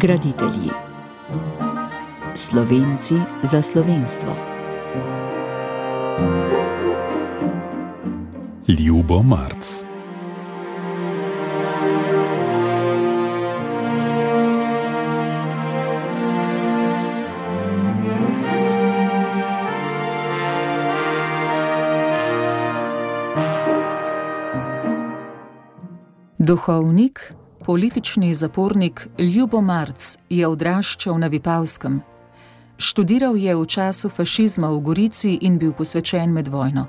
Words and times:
Graditelji. 0.00 0.70
Slovenci 2.34 3.14
za 3.42 3.62
slovenstvo. 3.62 4.36
Ljubo 8.68 9.22
Marc. 9.22 9.82
Duhovnik, 26.38 27.34
politični 27.68 28.34
zapornik 28.34 29.08
Ljubo 29.18 29.60
Marc 29.60 30.16
je 30.28 30.46
odraščal 30.48 31.18
na 31.20 31.28
Vipavskem. 31.28 31.98
Študiral 32.78 33.36
je 33.36 33.56
v 33.56 33.66
času 33.66 34.08
fašizma 34.08 34.70
v 34.72 34.78
Gorici 34.80 35.34
in 35.44 35.58
bil 35.58 35.74
posvečen 35.76 36.32
med 36.32 36.48
vojno. 36.48 36.86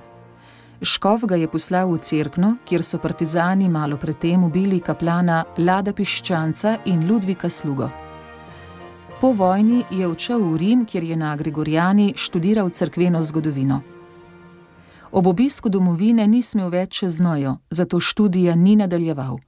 Škov 0.81 1.25
ga 1.27 1.35
je 1.35 1.49
poslal 1.51 1.91
v 1.91 1.97
Cerkno, 1.99 2.53
kjer 2.63 2.83
so 2.83 2.97
partizani 2.97 3.67
malo 3.69 3.97
predtem 3.97 4.43
ubili 4.47 4.79
kaplana 4.79 5.41
Lada 5.57 5.91
Piščanca 5.91 6.77
in 6.85 7.03
Ludvika 7.11 7.49
Slugo. 7.49 7.89
Po 9.19 9.33
vojni 9.35 9.83
je 9.91 10.07
odšel 10.07 10.39
v 10.39 10.57
Rim, 10.63 10.85
kjer 10.85 11.03
je 11.03 11.19
na 11.19 11.35
Gregorjani 11.35 12.13
študiral 12.15 12.69
crkveno 12.69 13.23
zgodovino. 13.23 13.81
Ob 15.11 15.27
obisku 15.27 15.67
domovine 15.69 16.27
ni 16.27 16.39
smel 16.41 16.71
več 16.71 17.03
čez 17.03 17.19
mejo, 17.19 17.57
zato 17.69 17.99
študija 17.99 18.55
ni 18.55 18.79
nadaljeval. 18.79 19.39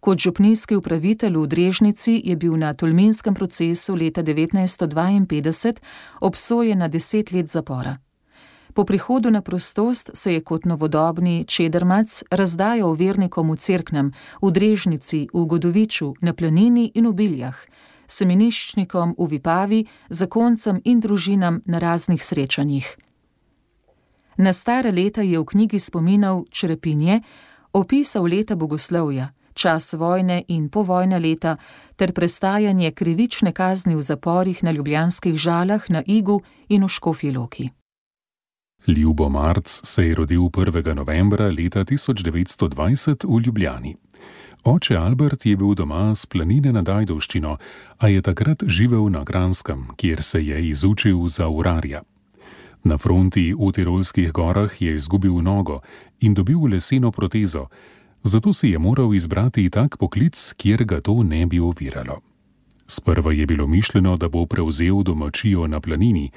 Kot 0.00 0.18
župnijski 0.18 0.76
upravitelj 0.76 1.36
v 1.36 1.46
Drežnici 1.46 2.22
je 2.24 2.36
bil 2.36 2.56
na 2.56 2.74
tolminskem 2.74 3.34
procesu 3.34 3.94
leta 3.94 4.22
1952 4.22 5.80
obsojen 6.20 6.78
na 6.78 6.88
deset 6.88 7.32
let 7.32 7.46
zapora. 7.46 7.98
Po 8.74 8.84
prihodu 8.84 9.30
na 9.30 9.42
prostost 9.42 10.10
se 10.14 10.32
je 10.32 10.40
kot 10.40 10.64
novodobni 10.64 11.44
čedermac 11.44 12.22
razdajal 12.30 12.92
vernikom 12.92 13.50
v 13.50 13.56
Cerknem, 13.56 14.12
v 14.42 14.50
Drežnici, 14.50 15.26
v 15.34 15.46
Godoviču, 15.46 16.14
na 16.22 16.32
Planini 16.32 16.92
in 16.94 17.08
v 17.08 17.12
Biljah, 17.12 17.58
semeniščnikom 18.06 19.16
v 19.18 19.26
Vipavi, 19.26 19.80
zakoncem 20.10 20.80
in 20.84 21.00
družinam 21.00 21.62
na 21.66 21.78
raznih 21.78 22.22
srečanjih. 22.22 22.86
Na 24.38 24.52
stare 24.52 24.92
leta 24.92 25.26
je 25.26 25.38
v 25.38 25.44
knjigi 25.44 25.78
spominov 25.82 26.46
Črepinje 26.50 27.20
opisal 27.72 28.30
leta 28.30 28.54
bogoslovja 28.54 29.32
čas 29.58 29.92
vojne 29.92 30.44
in 30.48 30.68
povojna 30.68 31.18
leta 31.18 31.56
ter 31.96 32.12
prestajanje 32.12 32.90
krivične 32.90 33.52
kazni 33.52 33.96
v 33.96 34.02
zaporih 34.02 34.62
na 34.64 34.70
ljubljanskih 34.70 35.34
žalah 35.36 35.90
na 35.90 36.02
Igu 36.06 36.40
in 36.68 36.84
v 36.84 36.88
Škofji 36.88 37.32
Loki. 37.32 37.70
Ljubo 38.86 39.28
Marc 39.28 39.80
se 39.84 40.06
je 40.06 40.14
rodil 40.14 40.40
1. 40.40 40.94
novembra 40.94 41.50
leta 41.50 41.84
1920 41.84 43.26
v 43.26 43.40
Ljubljani. 43.46 43.96
Oče 44.64 44.96
Albert 44.96 45.46
je 45.46 45.56
bil 45.56 45.74
doma 45.74 46.14
s 46.14 46.26
planine 46.26 46.72
na 46.72 46.82
Dajdovščino, 46.82 47.56
a 47.98 48.08
je 48.08 48.22
takrat 48.22 48.62
živel 48.66 49.10
na 49.10 49.24
Granskem, 49.24 49.86
kjer 49.96 50.22
se 50.22 50.42
je 50.44 50.68
izučil 50.68 51.28
za 51.28 51.48
urarja. 51.48 52.02
Na 52.84 52.98
fronti 52.98 53.54
v 53.54 53.72
Tirolskih 53.72 54.32
gorah 54.32 54.82
je 54.82 54.94
izgubil 54.94 55.42
nogo 55.42 55.80
in 56.20 56.34
dobil 56.34 56.66
leseno 56.70 57.10
protezo, 57.10 57.66
zato 58.22 58.52
si 58.52 58.68
je 58.68 58.78
moral 58.78 59.14
izbrati 59.14 59.70
tak 59.70 59.96
poklic, 59.96 60.54
kjer 60.56 60.84
ga 60.84 61.00
to 61.00 61.22
ne 61.22 61.46
bi 61.46 61.60
oviralo. 61.60 62.20
Sprva 62.86 63.32
je 63.32 63.46
bilo 63.46 63.66
mišljeno, 63.66 64.16
da 64.16 64.28
bo 64.28 64.46
prevzel 64.46 65.02
domačijo 65.02 65.66
na 65.66 65.80
planini, 65.80 66.30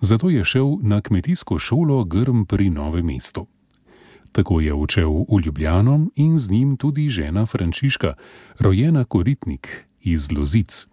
zato 0.00 0.30
je 0.30 0.44
šel 0.44 0.76
na 0.82 1.00
kmetijsko 1.00 1.58
šolo 1.58 2.04
Grm 2.04 2.44
pri 2.44 2.70
Novem 2.70 3.06
mestu. 3.06 3.46
Tako 4.32 4.60
je 4.60 4.74
učel 4.74 5.10
v 5.10 5.40
Ljubljano 5.44 6.06
in 6.14 6.38
z 6.38 6.50
njim 6.50 6.76
tudi 6.76 7.08
žena 7.08 7.46
Frančiška, 7.46 8.14
rojena 8.58 9.04
koritnik 9.04 9.86
iz 10.00 10.32
Lozic. 10.32 10.86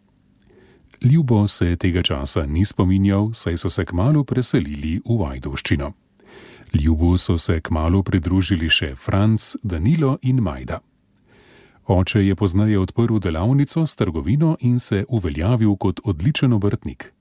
Ljubo 1.01 1.47
se 1.47 1.75
tega 1.75 2.01
časa 2.03 2.45
ni 2.45 2.65
spominjal, 2.65 3.33
saj 3.33 3.57
so 3.57 3.69
se 3.69 3.85
kmalo 3.85 4.23
preselili 4.23 5.01
v 5.05 5.17
Vajdovščino. 5.19 6.02
Ljubu 6.73 7.17
so 7.17 7.37
se 7.37 7.61
kmalo 7.61 8.03
pridružili 8.03 8.69
še 8.69 8.95
Franc, 8.95 9.55
Danilo 9.63 10.17
in 10.21 10.41
Majda. 10.41 10.79
Oče 11.87 12.25
je 12.25 12.35
poznaje 12.35 12.79
odprl 12.79 13.19
delavnico 13.19 13.85
s 13.85 13.95
trgovino 13.95 14.57
in 14.59 14.79
se 14.79 15.05
uveljavil 15.09 15.75
kot 15.75 15.99
odličen 16.03 16.53
obrtnik. 16.53 17.13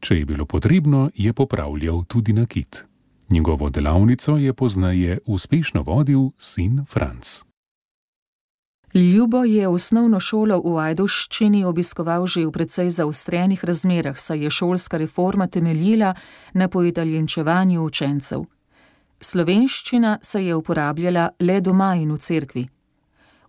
Če 0.00 0.16
je 0.18 0.24
bilo 0.24 0.46
potrebno, 0.46 1.10
je 1.14 1.32
popravljal 1.32 2.04
tudi 2.04 2.32
nakit. 2.32 2.84
Njegovo 3.30 3.70
delavnico 3.70 4.36
je 4.36 4.52
poznaje 4.52 5.18
uspešno 5.26 5.82
vodil 5.82 6.30
sin 6.38 6.84
Franc. 6.88 7.42
Ljubo 8.94 9.44
je 9.44 9.68
osnovno 9.68 10.20
šolo 10.20 10.62
v 10.64 10.78
Ajdoščini 10.78 11.64
obiskoval 11.64 12.26
že 12.26 12.46
v 12.46 12.50
precej 12.50 12.90
zaostrenih 12.90 13.64
razmerah, 13.64 14.18
saj 14.18 14.42
je 14.44 14.50
šolska 14.50 14.98
reforma 14.98 15.46
temeljila 15.46 16.14
na 16.54 16.68
poitaljenčevanju 16.68 17.84
učencev. 17.84 18.44
Slovenščina 19.20 20.18
se 20.22 20.40
je 20.44 20.54
uporabljala 20.56 21.30
le 21.40 21.60
doma 21.60 21.94
in 21.94 22.12
v 22.12 22.18
cerkvi. 22.18 22.62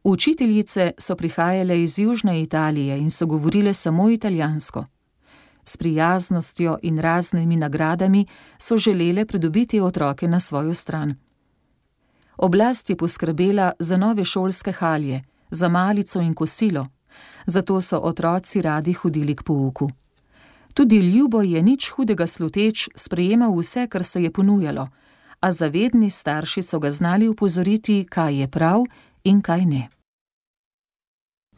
Učiteljice 0.04 0.92
so 1.00 1.16
prihajale 1.16 1.78
iz 1.84 2.00
Južne 2.00 2.42
Italije 2.42 2.98
in 2.98 3.10
so 3.10 3.26
govorile 3.26 3.74
samo 3.74 4.10
italijansko. 4.10 4.84
S 5.66 5.78
prijaznostjo 5.78 6.78
in 6.82 7.00
raznimi 7.00 7.56
nagradami 7.56 8.26
so 8.58 8.78
želele 8.78 9.26
pridobiti 9.26 9.80
otroke 9.80 10.28
na 10.28 10.40
svojo 10.40 10.74
stran. 10.74 11.16
Oblast 12.38 12.90
je 12.90 12.98
poskrbela 12.98 13.72
za 13.80 13.98
nove 13.98 14.26
šolske 14.26 14.72
halje, 14.72 15.22
za 15.52 15.70
malico 15.70 16.22
in 16.22 16.34
kosilo, 16.34 16.88
zato 17.46 17.82
so 17.82 17.98
otroci 17.98 18.62
radi 18.62 18.94
hodili 18.94 19.36
k 19.36 19.44
pouku. 19.44 19.92
Tudi 20.74 20.96
ljubo 20.96 21.42
je 21.42 21.62
nič 21.62 21.90
hudega 21.90 22.28
sluteč 22.28 22.90
sprejemal 22.96 23.58
vse, 23.60 23.88
kar 23.88 24.04
se 24.04 24.24
je 24.24 24.32
ponujalo 24.32 24.88
a 25.42 25.52
zavedni 25.52 26.10
starši 26.10 26.62
so 26.62 26.80
ga 26.80 26.92
znali 26.92 27.28
upozoriti, 27.28 28.06
kaj 28.10 28.40
je 28.40 28.48
prav 28.48 28.84
in 29.24 29.42
kaj 29.42 29.66
ne. 29.66 29.90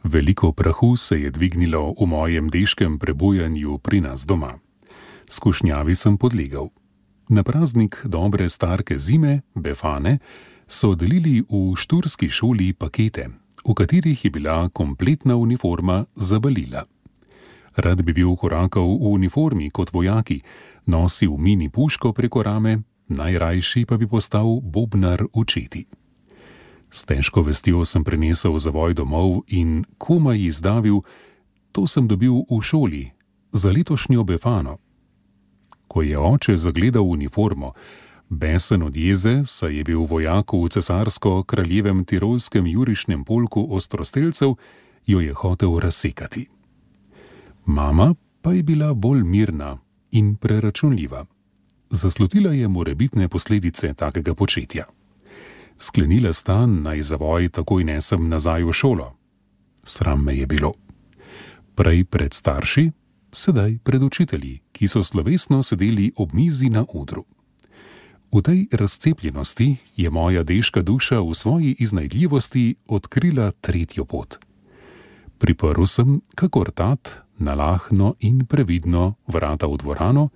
Veliko 0.04 0.52
prahu 0.52 0.96
se 0.96 1.20
je 1.20 1.30
dvignilo 1.30 1.94
v 2.00 2.06
mojem 2.06 2.48
deškem 2.48 2.98
prebujanju 2.98 3.78
pri 3.78 4.00
nas 4.00 4.26
doma. 4.26 4.58
Skušnjavi 5.28 5.94
sem 5.94 6.16
podlegal. 6.16 6.68
Na 7.28 7.42
praznik 7.42 8.00
dobre 8.04 8.48
starke 8.48 8.98
zime, 8.98 9.40
befane, 9.54 10.18
so 10.66 10.94
delili 10.94 11.40
v 11.40 11.76
šturski 11.76 12.28
šoli 12.28 12.72
pakete, 12.72 13.28
v 13.64 13.74
katerih 13.74 14.24
je 14.24 14.30
bila 14.30 14.68
kompletna 14.68 15.36
uniforma 15.36 16.04
zabalila. 16.16 16.84
Rad 17.76 18.02
bi 18.02 18.12
bil 18.12 18.36
korakal 18.36 18.84
v 18.84 19.12
uniformi 19.16 19.70
kot 19.70 19.92
vojaki, 19.92 20.40
nosil 20.86 21.36
mini 21.36 21.70
puško 21.70 22.12
preko 22.12 22.42
rame 22.42 22.82
najrajši 23.08 23.84
pa 23.84 23.96
bi 23.96 24.06
postal 24.06 24.60
bobnar 24.62 25.24
učiti. 25.32 25.86
S 26.90 27.04
težko 27.04 27.42
vestjo 27.42 27.84
sem 27.84 28.04
prenesel 28.04 28.58
zavoj 28.58 28.94
domov 28.94 29.42
in 29.48 29.84
komaj 29.98 30.38
izdavil: 30.38 31.02
To 31.72 31.86
sem 31.86 32.08
dobil 32.08 32.32
v 32.50 32.60
šoli, 32.62 33.10
za 33.52 33.70
letošnjo 33.70 34.24
befano. 34.24 34.78
Ko 35.88 36.02
je 36.02 36.18
oče 36.18 36.56
zagledal 36.56 37.02
uniformo, 37.02 37.72
besen 38.28 38.82
od 38.82 38.96
jeze, 38.96 39.42
saj 39.44 39.76
je 39.76 39.84
bil 39.84 40.06
vojak 40.06 40.52
v 40.52 40.68
cesarsko-kraljevem 40.68 42.04
tirolskem 42.04 42.66
jurišnem 42.66 43.24
polku 43.24 43.66
ostrostelcev, 43.70 44.54
jo 45.06 45.20
je 45.20 45.32
hotel 45.32 45.78
razsekati. 45.78 46.48
Mama 47.66 48.14
pa 48.42 48.52
je 48.52 48.62
bila 48.62 48.94
bolj 48.94 49.22
mirna 49.22 49.78
in 50.10 50.36
preračunljiva 50.36 51.26
zaslutila 51.94 52.52
je 52.52 52.68
morebitne 52.68 53.28
posledice 53.28 53.94
takega 53.94 54.34
početja. 54.34 54.84
Sklenila 55.78 56.32
sta 56.32 56.66
naj 56.66 57.02
zavoj 57.02 57.48
takoj 57.48 57.84
nesem 57.84 58.28
nazaj 58.28 58.64
v 58.64 58.72
šolo. 58.72 59.08
Sram 59.84 60.24
me 60.24 60.36
je 60.36 60.46
bilo. 60.46 60.74
Prej 61.74 62.04
pred 62.04 62.34
starši, 62.34 62.90
sedaj 63.32 63.78
pred 63.82 64.02
učitelji, 64.02 64.60
ki 64.72 64.88
so 64.88 65.02
slovesno 65.02 65.62
sedeli 65.62 66.12
ob 66.16 66.34
mizi 66.34 66.70
na 66.70 66.84
udru. 66.94 67.24
V 68.34 68.42
tej 68.42 68.66
razcepljenosti 68.72 69.76
je 69.96 70.10
moja 70.10 70.42
deška 70.42 70.82
duša 70.82 71.20
v 71.20 71.34
svoji 71.34 71.76
iznajdljivosti 71.78 72.74
odkrila 72.86 73.52
tretjo 73.60 74.04
pot. 74.04 74.38
Priprl 75.38 75.86
sem, 75.86 76.20
kakor 76.34 76.70
tat, 76.70 77.22
nalahno 77.38 78.14
in 78.20 78.46
previdno 78.46 79.14
vrata 79.26 79.66
v 79.66 79.76
dvorano, 79.76 80.28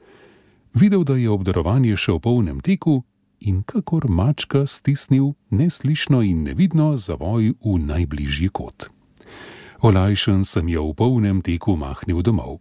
videl, 0.75 1.05
da 1.05 1.17
je 1.17 1.31
obdarovanje 1.31 1.97
še 1.97 2.19
v 2.19 2.21
polnem 2.21 2.61
teku 2.61 3.03
in 3.41 3.63
kakor 3.63 4.09
mačka 4.11 4.67
stisnil 4.67 5.35
neslišno 5.51 6.23
in 6.23 6.43
nevidno 6.43 6.97
zavoj 6.97 7.55
v 7.63 7.79
najbližji 7.79 8.51
kot. 8.51 8.91
Olajšen 9.79 10.43
sem 10.45 10.69
jo 10.69 10.91
v 10.91 10.99
polnem 10.99 11.43
teku 11.43 11.79
mahnil 11.79 12.23
domov. 12.23 12.59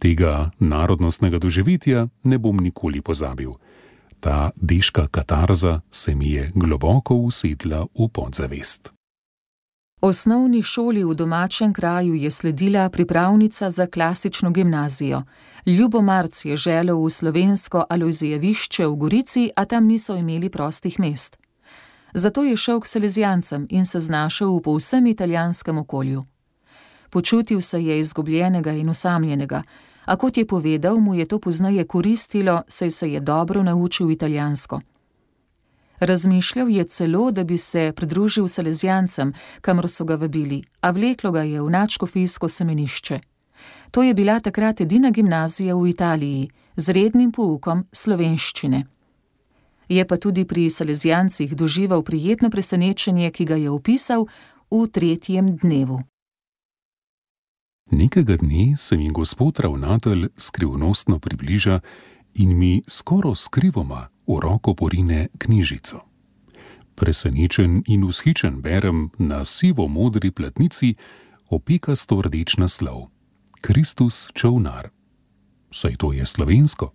Tega 0.00 0.50
narodnostnega 0.60 1.38
doživetja 1.38 2.08
ne 2.24 2.36
bom 2.40 2.56
nikoli 2.56 3.04
pozabil. 3.04 3.52
Ta 4.20 4.50
deška 4.56 5.08
katarza 5.12 5.80
se 5.90 6.14
mi 6.14 6.32
je 6.32 6.52
globoko 6.54 7.14
usedla 7.14 7.84
v 7.92 8.08
podzavest. 8.08 8.95
Osnovni 10.00 10.62
šoli 10.62 11.04
v 11.04 11.14
domačem 11.14 11.72
kraju 11.72 12.14
je 12.14 12.30
sledila 12.30 12.88
pripravnica 12.88 13.70
za 13.70 13.86
klasično 13.86 14.50
gimnazijo. 14.50 15.22
Ljubo 15.66 16.02
Marc 16.02 16.44
je 16.44 16.56
želel 16.56 17.04
v 17.04 17.10
slovensko 17.10 17.84
alozijevišče 17.90 18.86
v 18.86 18.94
Gorici, 18.94 19.50
a 19.56 19.64
tam 19.64 19.86
niso 19.86 20.16
imeli 20.16 20.48
prostih 20.48 21.00
mest. 21.00 21.36
Zato 22.14 22.44
je 22.44 22.56
šel 22.56 22.80
k 22.80 22.86
Selezijancem 22.86 23.66
in 23.70 23.84
se 23.84 23.98
znašel 23.98 24.56
v 24.56 24.62
povsem 24.62 25.06
italijanskem 25.06 25.78
okolju. 25.78 26.24
Počutil 27.10 27.60
se 27.60 27.84
je 27.84 27.98
izgubljenega 27.98 28.72
in 28.72 28.90
usamljenega, 28.90 29.62
a 30.04 30.16
kot 30.16 30.36
je 30.36 30.46
povedal, 30.46 31.00
mu 31.00 31.14
je 31.14 31.26
to 31.26 31.38
poznaje 31.38 31.84
koristilo, 31.84 32.62
saj 32.68 32.90
se 32.90 33.12
je 33.12 33.20
dobro 33.20 33.62
naučil 33.62 34.10
italijansko. 34.10 34.80
Razmišljal 36.00 36.70
je 36.70 36.84
celo, 36.84 37.30
da 37.30 37.44
bi 37.44 37.58
se 37.58 37.92
pridružil 37.96 38.48
Selezijancem, 38.48 39.32
kamor 39.60 39.88
so 39.88 40.04
ga 40.04 40.14
vabili, 40.14 40.62
a 40.80 40.90
vleklo 40.90 41.32
ga 41.32 41.42
je 41.42 41.62
v 41.62 41.70
načkofijsko 41.70 42.48
semenišče. 42.48 43.20
To 43.90 44.02
je 44.02 44.14
bila 44.14 44.40
takrat 44.40 44.80
edina 44.80 45.10
gimnazija 45.10 45.74
v 45.74 45.88
Italiji 45.88 46.48
z 46.76 46.92
rednim 46.92 47.32
poukom 47.32 47.84
slovenščine. 47.92 48.86
Je 49.88 50.04
pa 50.06 50.16
tudi 50.16 50.44
pri 50.44 50.70
Salezijancih 50.70 51.56
doživel 51.56 52.02
prijetno 52.02 52.50
presenečenje, 52.50 53.30
ki 53.30 53.44
ga 53.44 53.56
je 53.56 53.70
opisal 53.70 54.26
v 54.70 54.86
tretjem 54.92 55.56
dnevu. 55.56 56.02
Nekega 57.90 58.36
dne 58.36 58.76
se 58.76 58.96
mi 58.96 59.10
gospod 59.10 59.58
ravnatelj 59.58 60.28
skrivnostno 60.36 61.18
približa 61.18 61.80
in 62.34 62.58
mi 62.58 62.82
skoro 62.88 63.34
skrivoma 63.34 64.08
v 64.26 64.40
roko 64.40 64.74
porine 64.74 65.28
knjižico. 65.38 66.00
Presenečen 66.94 67.82
in 67.86 68.04
ushičen 68.04 68.60
berem 68.62 69.10
na 69.18 69.44
sivo-modri 69.44 70.30
platnici 70.30 70.94
opekasto 71.50 72.22
rdeč 72.22 72.56
naslov: 72.56 73.08
Kristus 73.60 74.30
čovnar. 74.34 74.90
Saj 75.70 75.96
to 75.96 76.12
je 76.12 76.26
slovensko. 76.26 76.92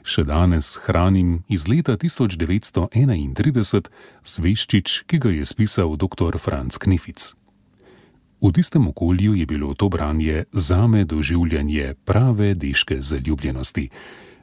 Še 0.00 0.24
danes 0.24 0.80
hranim 0.88 1.44
iz 1.52 1.68
leta 1.68 1.96
1931 2.00 3.90
sveščič, 4.24 5.04
ki 5.04 5.16
ga 5.20 5.30
je 5.30 5.44
spisal 5.44 5.96
dr. 6.00 6.40
Franz 6.40 6.80
Knific. 6.80 7.34
V 8.40 8.48
tistem 8.56 8.88
okolju 8.88 9.36
je 9.36 9.44
bilo 9.44 9.74
to 9.76 9.92
branje 9.92 10.48
zame 10.52 11.04
doživljanje 11.04 11.94
prave 12.04 12.54
deške 12.54 13.00
zaljubljenosti, 13.00 13.90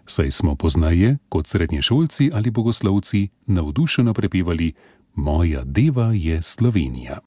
saj 0.07 0.31
smo 0.31 0.56
poznaje 0.56 1.18
kot 1.30 1.48
srednješolci 1.48 2.30
ali 2.33 2.51
bogoslovci 2.51 3.30
navdušeno 3.45 4.13
prepevali: 4.13 4.74
Moja 5.15 5.63
deva 5.63 6.12
je 6.13 6.42
Slovenija. 6.42 7.19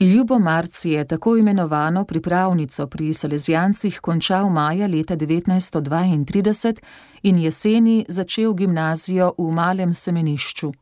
Ljubo 0.00 0.38
Marc 0.38 0.84
je 0.84 1.08
tako 1.08 1.36
imenovano 1.36 2.04
pripravnico 2.04 2.86
pri 2.86 3.12
Salezijancih 3.12 4.00
končal 4.00 4.50
maja 4.50 4.86
leta 4.86 5.16
1932 5.16 6.74
in 7.22 7.38
jeseni 7.38 8.04
začel 8.08 8.54
gimnazijo 8.54 9.32
v 9.38 9.52
Malem 9.52 9.94
semenišču. 9.94 10.72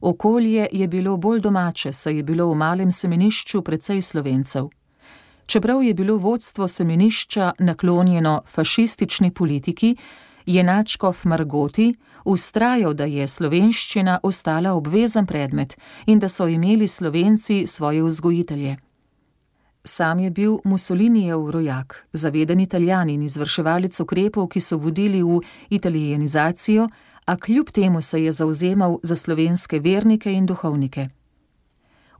Okolje 0.00 0.66
je 0.72 0.88
bilo 0.88 1.16
bolj 1.16 1.40
domače, 1.40 1.92
saj 1.92 2.16
je 2.16 2.22
bilo 2.22 2.50
v 2.50 2.54
Malem 2.54 2.92
semenišču 2.92 3.62
precej 3.62 4.02
slovencev. 4.02 4.68
Čeprav 5.50 5.82
je 5.82 5.94
bilo 5.94 6.16
vodstvo 6.16 6.68
semenišča 6.68 7.52
naklonjeno 7.58 8.42
fašistični 8.46 9.30
politiki, 9.30 9.96
je 10.46 10.62
Načkov 10.62 11.16
Margoti 11.24 11.94
ustrajal, 12.24 12.94
da 12.94 13.04
je 13.04 13.26
slovenščina 13.26 14.20
ostala 14.22 14.76
obvezen 14.78 15.26
predmet 15.26 15.74
in 16.06 16.18
da 16.18 16.28
so 16.28 16.46
imeli 16.48 16.86
slovenci 16.86 17.66
svoje 17.66 18.02
vzgojitelje. 18.02 18.76
Sam 19.84 20.18
je 20.18 20.30
bil 20.30 20.58
Mussolinijev 20.64 21.50
rojak, 21.50 22.06
zaveden 22.12 22.60
italijan 22.60 23.10
in 23.10 23.22
izvrševalec 23.22 24.00
ukrepov, 24.00 24.48
ki 24.48 24.60
so 24.60 24.76
vodili 24.76 25.22
v 25.22 25.40
italijanizacijo, 25.68 26.88
a 27.24 27.36
kljub 27.36 27.70
temu 27.70 28.02
se 28.02 28.24
je 28.24 28.32
zauzemal 28.32 28.98
za 29.02 29.16
slovenske 29.16 29.80
vernike 29.80 30.32
in 30.32 30.46
duhovnike. 30.46 31.08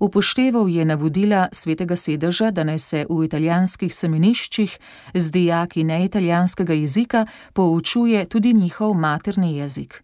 Upošteval 0.01 0.69
je 0.69 0.85
navodila 0.85 1.49
svetega 1.53 1.97
sedeža, 1.97 2.51
da 2.51 2.65
naj 2.65 2.79
se 2.79 3.07
v 3.11 3.25
italijanskih 3.25 3.95
semeniščih 3.95 4.79
z 5.15 5.31
dijaki 5.31 5.85
neitalijanskega 5.85 6.73
jezika 6.73 7.27
poučuje 7.53 8.25
tudi 8.29 8.55
njihov 8.55 8.95
materni 8.95 9.57
jezik. 9.57 10.03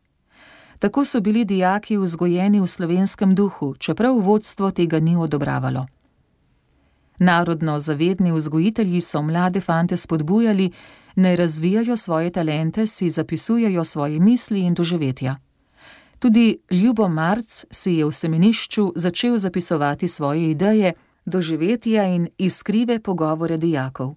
Tako 0.78 1.04
so 1.04 1.20
bili 1.20 1.44
dijaki 1.44 1.96
vzgojeni 1.96 2.60
v 2.60 2.66
slovenskem 2.66 3.34
duhu, 3.34 3.74
čeprav 3.78 4.18
vodstvo 4.20 4.70
tega 4.70 5.00
ni 5.00 5.16
odobravalo. 5.16 5.86
Narodno 7.18 7.78
zavedni 7.78 8.32
vzgojitelji 8.32 9.00
so 9.00 9.22
mlade 9.22 9.60
fante 9.60 9.96
spodbujali, 9.96 10.70
naj 11.14 11.36
razvijajo 11.36 11.96
svoje 11.96 12.30
talente, 12.30 12.86
si 12.86 13.10
zapisujejo 13.10 13.84
svoje 13.84 14.20
misli 14.20 14.60
in 14.60 14.74
doživetja. 14.74 15.36
Tudi 16.18 16.58
Ljubo 16.70 17.08
Marc 17.08 17.64
si 17.70 17.92
je 17.92 18.04
v 18.04 18.12
semenišču 18.12 18.92
začel 18.96 19.36
zapisovati 19.36 20.08
svoje 20.08 20.50
ideje, 20.50 20.92
doživetja 21.26 22.04
in 22.04 22.28
iskrive 22.38 23.00
pogovore 23.00 23.56
dijakov. 23.56 24.14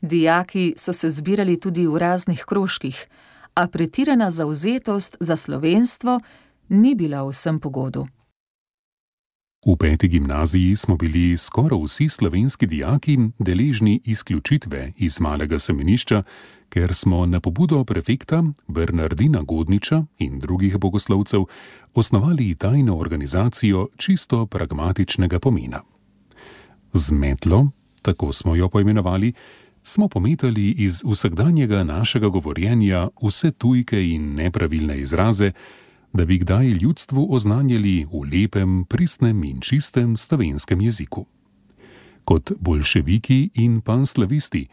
Dijaki 0.00 0.74
so 0.76 0.92
se 0.92 1.08
zbirali 1.08 1.60
tudi 1.60 1.86
v 1.86 1.96
raznih 1.96 2.44
krožkih, 2.44 3.06
a 3.54 3.66
pretirana 3.68 4.30
zauzetost 4.30 5.16
za 5.20 5.36
slovenstvo 5.36 6.20
ni 6.68 6.94
bila 6.94 7.24
vsem 7.24 7.60
pogodu. 7.60 8.06
V 9.68 9.76
peti 9.76 10.08
gimnaziji 10.08 10.76
smo 10.76 10.96
bili 10.96 11.36
skoraj 11.36 11.78
vsi 11.84 12.08
slovenski 12.08 12.66
dijaki 12.66 13.18
deležni 13.38 14.00
izključitve 14.04 14.92
iz 14.96 15.20
malega 15.20 15.58
semenišča, 15.58 16.22
ker 16.68 16.94
smo 16.94 17.26
na 17.26 17.40
pobudo 17.40 17.84
prefekta 17.84 18.44
Bernardina 18.68 19.42
Godniča 19.42 20.04
in 20.18 20.38
drugih 20.38 20.78
bogoslovcev 20.78 21.44
osnovali 21.94 22.54
tajno 22.54 22.96
organizacijo 22.96 23.88
čisto 23.96 24.46
pragmatičnega 24.46 25.38
pomena. 25.38 25.80
Z 26.92 27.12
metlo, 27.12 27.68
tako 28.02 28.32
smo 28.32 28.54
jo 28.54 28.68
poimenovali, 28.68 29.32
smo 29.82 30.08
pometali 30.08 30.70
iz 30.70 31.02
vsakdanjega 31.04 31.84
našega 31.84 32.28
govorjenja 32.28 33.08
vse 33.22 33.50
tujke 33.50 34.08
in 34.08 34.34
nepravilne 34.34 35.00
izraze, 35.00 35.52
da 36.12 36.24
bi 36.24 36.38
kdaj 36.38 36.66
ljudstvu 36.66 37.26
oznanjali 37.30 38.06
v 38.12 38.24
lepem, 38.32 38.84
pristnem 38.84 39.44
in 39.44 39.60
čistem 39.60 40.16
slovenskem 40.16 40.80
jeziku. 40.80 41.26
Kot 42.24 42.52
bolševiki 42.60 43.50
in 43.54 43.80
panslavisti, 43.80 44.66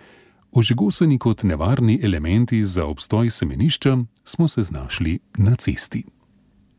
ožigosani 0.52 1.20
kot 1.20 1.44
nevarni 1.44 2.00
elementi 2.04 2.64
za 2.66 2.86
obstoj 2.86 3.30
semenišča, 3.30 3.98
smo 4.24 4.48
se 4.48 4.64
znašli 4.64 5.20
na 5.38 5.56
cesti. 5.56 6.04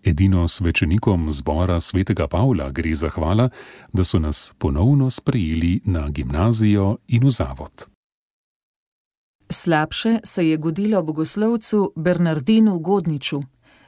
Edino 0.04 0.48
svečenikom 0.48 1.32
zbora 1.32 1.80
svetega 1.80 2.28
Pavla 2.28 2.70
gre 2.70 2.94
za 2.94 3.08
hvala, 3.08 3.48
da 3.92 4.04
so 4.04 4.18
nas 4.18 4.52
ponovno 4.58 5.10
sprejeli 5.10 5.80
na 5.84 6.08
gimnazijo 6.08 6.96
in 7.08 7.24
v 7.24 7.30
zavod. 7.30 7.86
Slabše 9.50 10.18
se 10.24 10.48
je 10.48 10.56
godilo 10.56 11.02
bogoslovcu 11.02 11.92
Bernardinu 11.96 12.78
Godniču. 12.78 13.42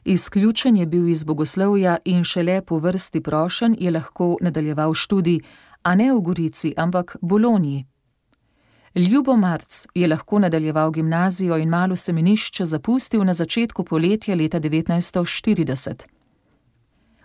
Izključen 0.08 0.76
je 0.76 0.86
bil 0.86 1.08
iz 1.08 1.24
bogoslovja 1.24 1.98
in 2.04 2.24
šele 2.24 2.62
po 2.62 2.78
vrsti 2.78 3.20
prošen 3.20 3.76
je 3.78 3.90
lahko 3.90 4.36
nadaljeval 4.40 4.94
študij, 4.94 5.40
a 5.82 5.94
ne 5.94 6.12
v 6.12 6.20
Gorici, 6.20 6.72
ampak 6.76 7.16
v 7.22 7.26
Boloniji. 7.26 7.86
Ljubo 8.94 9.36
Marc 9.36 9.86
je 9.94 10.08
lahko 10.08 10.38
nadaljeval 10.38 10.90
gimnazijo 10.90 11.58
in 11.58 11.68
malo 11.68 11.96
semenišče 11.96 12.64
zapustil 12.64 13.24
na 13.24 13.32
začetku 13.32 13.84
poletja 13.84 14.34
leta 14.34 14.60
1940. 14.60 16.06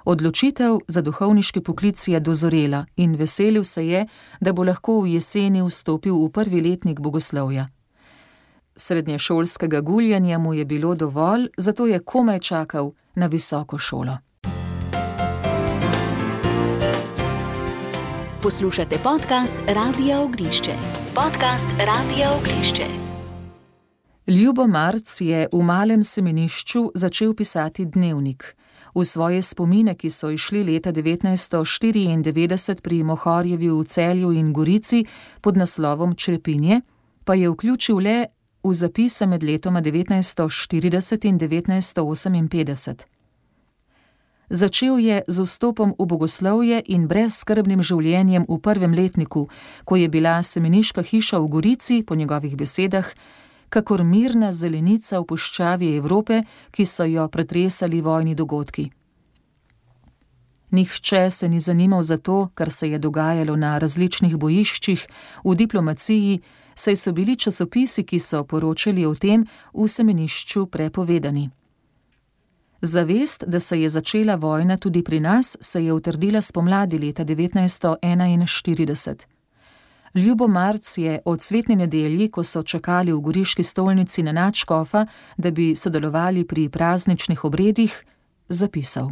Odločitev 0.06 0.80
za 0.88 1.02
duhovniški 1.02 1.62
poklic 1.62 2.08
je 2.08 2.20
dozorela 2.20 2.86
in 2.96 3.16
veselil 3.16 3.64
se 3.64 3.88
je, 3.88 4.08
da 4.42 4.54
bo 4.54 4.64
lahko 4.64 5.02
v 5.02 5.14
jeseni 5.14 5.64
vstopil 5.64 6.16
v 6.26 6.30
prvi 6.32 6.62
letnik 6.62 7.00
bogoslovja. 7.00 7.68
Srednješolskega 8.76 9.82
guljanja 9.82 10.38
mu 10.38 10.54
je 10.54 10.66
bilo 10.66 10.96
dovolj, 10.96 11.48
zato 11.58 11.86
je 11.86 12.00
komaj 12.00 12.40
čakal 12.40 12.92
na 13.16 13.26
visoko 13.26 13.78
šolo. 13.78 14.18
Poslušate 18.44 18.98
podcast 19.04 19.58
Radia 19.68 20.22
Ognišče. 20.22 20.72
Podcast 21.16 21.68
Radia 21.80 22.32
Ognišče. 22.38 22.84
Ljubo 24.28 24.68
Marc 24.68 25.22
je 25.22 25.48
v 25.54 25.62
malem 25.62 26.04
semenišču 26.04 26.92
začel 26.96 27.34
pisati 27.34 27.86
dnevnik. 27.86 28.56
V 28.96 29.06
svoje 29.06 29.42
spomine, 29.42 29.96
ki 29.96 30.10
so 30.10 30.30
išli 30.30 30.64
leta 30.64 30.92
1994 30.92 32.82
pri 32.82 33.04
Mohorjevi 33.04 33.70
v 33.70 33.84
Celju 33.84 34.32
in 34.32 34.54
Gorici 34.54 35.06
pod 35.42 35.58
naslovom 35.58 36.16
Črepinje, 36.16 36.82
pa 37.26 37.34
je 37.34 37.50
vključil 37.50 37.98
le 37.98 38.26
v 38.64 38.74
zapise 38.74 39.26
med 39.28 39.44
letoma 39.44 39.82
1940 39.82 41.26
in 41.26 41.38
1958. 41.38 42.96
Začel 44.50 44.98
je 44.98 45.24
z 45.28 45.38
vstopom 45.42 45.96
v 46.00 46.06
bogoslovje 46.06 46.84
in 46.88 47.08
brezskrbnim 47.08 47.82
življenjem 47.84 48.46
v 48.48 48.58
prvem 48.60 48.94
letniku, 48.94 49.48
ko 49.84 49.96
je 49.96 50.08
bila 50.10 50.44
semeniška 50.44 51.02
hiša 51.02 51.40
v 51.40 51.48
Gorici, 51.48 52.04
po 52.04 52.16
njegovih 52.16 52.56
besedah, 52.56 53.08
kakor 53.70 54.04
mirna 54.04 54.52
zelenica 54.52 55.20
v 55.20 55.26
puščavi 55.26 55.96
Evrope, 55.98 56.44
ki 56.72 56.86
so 56.86 57.08
jo 57.10 57.28
pretresali 57.28 58.02
vojni 58.02 58.36
dogodki. 58.36 58.92
Nihče 60.74 61.30
se 61.30 61.50
ni 61.50 61.60
zanimal 61.60 62.02
za 62.02 62.18
to, 62.18 62.50
kar 62.54 62.72
se 62.72 62.90
je 62.90 63.00
dogajalo 63.00 63.56
na 63.56 63.78
različnih 63.78 64.38
bojiščih, 64.38 65.08
v 65.46 65.56
diplomaciji, 65.56 66.42
saj 66.76 66.96
so 66.96 67.12
bili 67.12 67.36
časopisi, 67.36 68.04
ki 68.04 68.20
so 68.20 68.44
poročali 68.44 69.06
o 69.06 69.16
tem, 69.16 69.46
v 69.74 69.88
semenišču 69.88 70.66
prepovedani. 70.66 71.50
Zavest, 72.82 73.44
da 73.48 73.60
se 73.60 73.82
je 73.82 73.90
začela 73.90 74.36
vojna 74.36 74.78
tudi 74.78 75.04
pri 75.04 75.20
nas, 75.20 75.58
se 75.60 75.86
je 75.86 75.94
utrdila 75.94 76.42
spomladi 76.42 76.98
leta 76.98 77.26
1941. 77.26 79.16
Ljubo 80.16 80.48
Marc 80.48 80.98
je 80.98 81.20
od 81.26 81.42
svetne 81.42 81.76
nedelji, 81.76 82.32
ko 82.32 82.44
so 82.44 82.64
čakali 82.64 83.12
v 83.12 83.20
goriški 83.20 83.64
stolnici 83.64 84.24
na 84.24 84.32
načkofa, 84.32 85.06
da 85.38 85.52
bi 85.52 85.76
sodelovali 85.76 86.48
pri 86.48 86.70
prazničnih 86.70 87.46
obredih, 87.46 88.04
zapisal. 88.50 89.12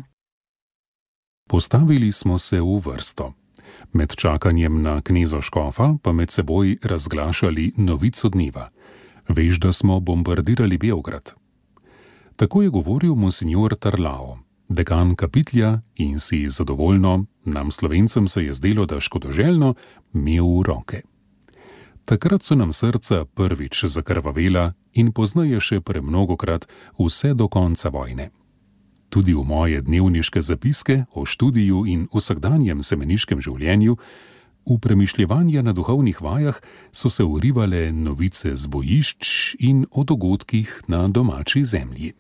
Postavili 1.50 2.12
smo 2.12 2.40
se 2.40 2.62
v 2.62 2.80
vrsto. 2.86 3.34
Med 3.94 4.16
čakanjem 4.16 4.82
na 4.82 5.02
knezo 5.02 5.42
škofa 5.42 5.94
pa 6.04 6.12
med 6.12 6.32
seboj 6.32 6.78
razglašali 6.84 7.74
novico 7.78 8.30
dneva. 8.30 8.70
Veš, 9.28 9.60
da 9.60 9.74
smo 9.74 10.00
bombardirali 10.00 10.78
Beograd. 10.78 11.34
Tako 12.36 12.62
je 12.62 12.70
govoril 12.70 13.16
monsignor 13.16 13.76
Tarlao, 13.76 14.40
dekan 14.70 15.16
kapitlja 15.16 15.82
in 15.96 16.20
si 16.20 16.50
zadovoljno, 16.50 17.26
nam 17.46 17.72
slovencem 17.72 18.28
se 18.28 18.44
je 18.44 18.54
zdelo, 18.54 18.86
da 18.86 19.00
škodoželjno, 19.00 19.74
imel 20.14 20.60
v 20.60 20.64
roke. 20.64 21.02
Takrat 22.06 22.44
so 22.44 22.56
nam 22.56 22.74
srca 22.74 23.26
prvič 23.26 23.86
zakrvavela 23.86 24.74
in 24.94 25.12
poznaje 25.12 25.60
še 25.60 25.82
premnogokrat 25.82 26.68
vse 27.00 27.34
do 27.34 27.48
konca 27.48 27.90
vojne. 27.90 28.30
Tudi 29.12 29.34
v 29.36 29.44
moje 29.44 29.82
dnevniške 29.82 30.42
zapiske 30.42 31.04
o 31.12 31.26
študiju 31.26 31.84
in 31.86 32.08
vsakdanjem 32.16 32.80
semeniškem 32.80 33.42
življenju, 33.44 33.98
v 34.64 34.78
premišljevanja 34.80 35.62
na 35.68 35.74
duhovnih 35.76 36.22
vajah 36.22 36.62
so 36.96 37.10
se 37.12 37.24
urivale 37.24 37.92
novice 37.92 38.56
z 38.56 38.72
bojišč 38.72 39.56
in 39.60 39.84
o 39.92 40.04
dogodkih 40.08 40.88
na 40.88 41.08
domači 41.08 41.66
zemlji. 41.66 42.14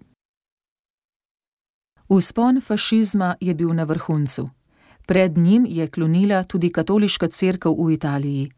Vzpon 2.12 2.60
fašizma 2.62 3.36
je 3.40 3.54
bil 3.56 3.72
na 3.72 3.88
vrhuncu. 3.88 4.50
Pred 5.08 5.38
njim 5.38 5.66
je 5.70 5.88
klonila 5.88 6.44
tudi 6.44 6.70
katoliška 6.70 7.28
crkva 7.28 7.72
v 7.72 7.94
Italiji. 7.94 8.52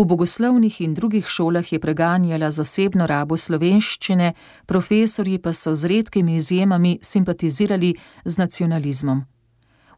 V 0.00 0.04
bogoslovnih 0.04 0.80
in 0.80 0.94
drugih 0.94 1.26
šolah 1.28 1.72
je 1.72 1.78
preganjala 1.78 2.48
zasebno 2.50 3.06
rabo 3.06 3.36
slovenščine, 3.36 4.32
profesori 4.66 5.38
pa 5.38 5.52
so 5.52 5.74
z 5.74 5.90
redkimi 5.92 6.36
izjemami 6.36 6.98
simpatizirali 7.02 7.90
z 8.24 8.38
nacionalizmom. 8.38 9.18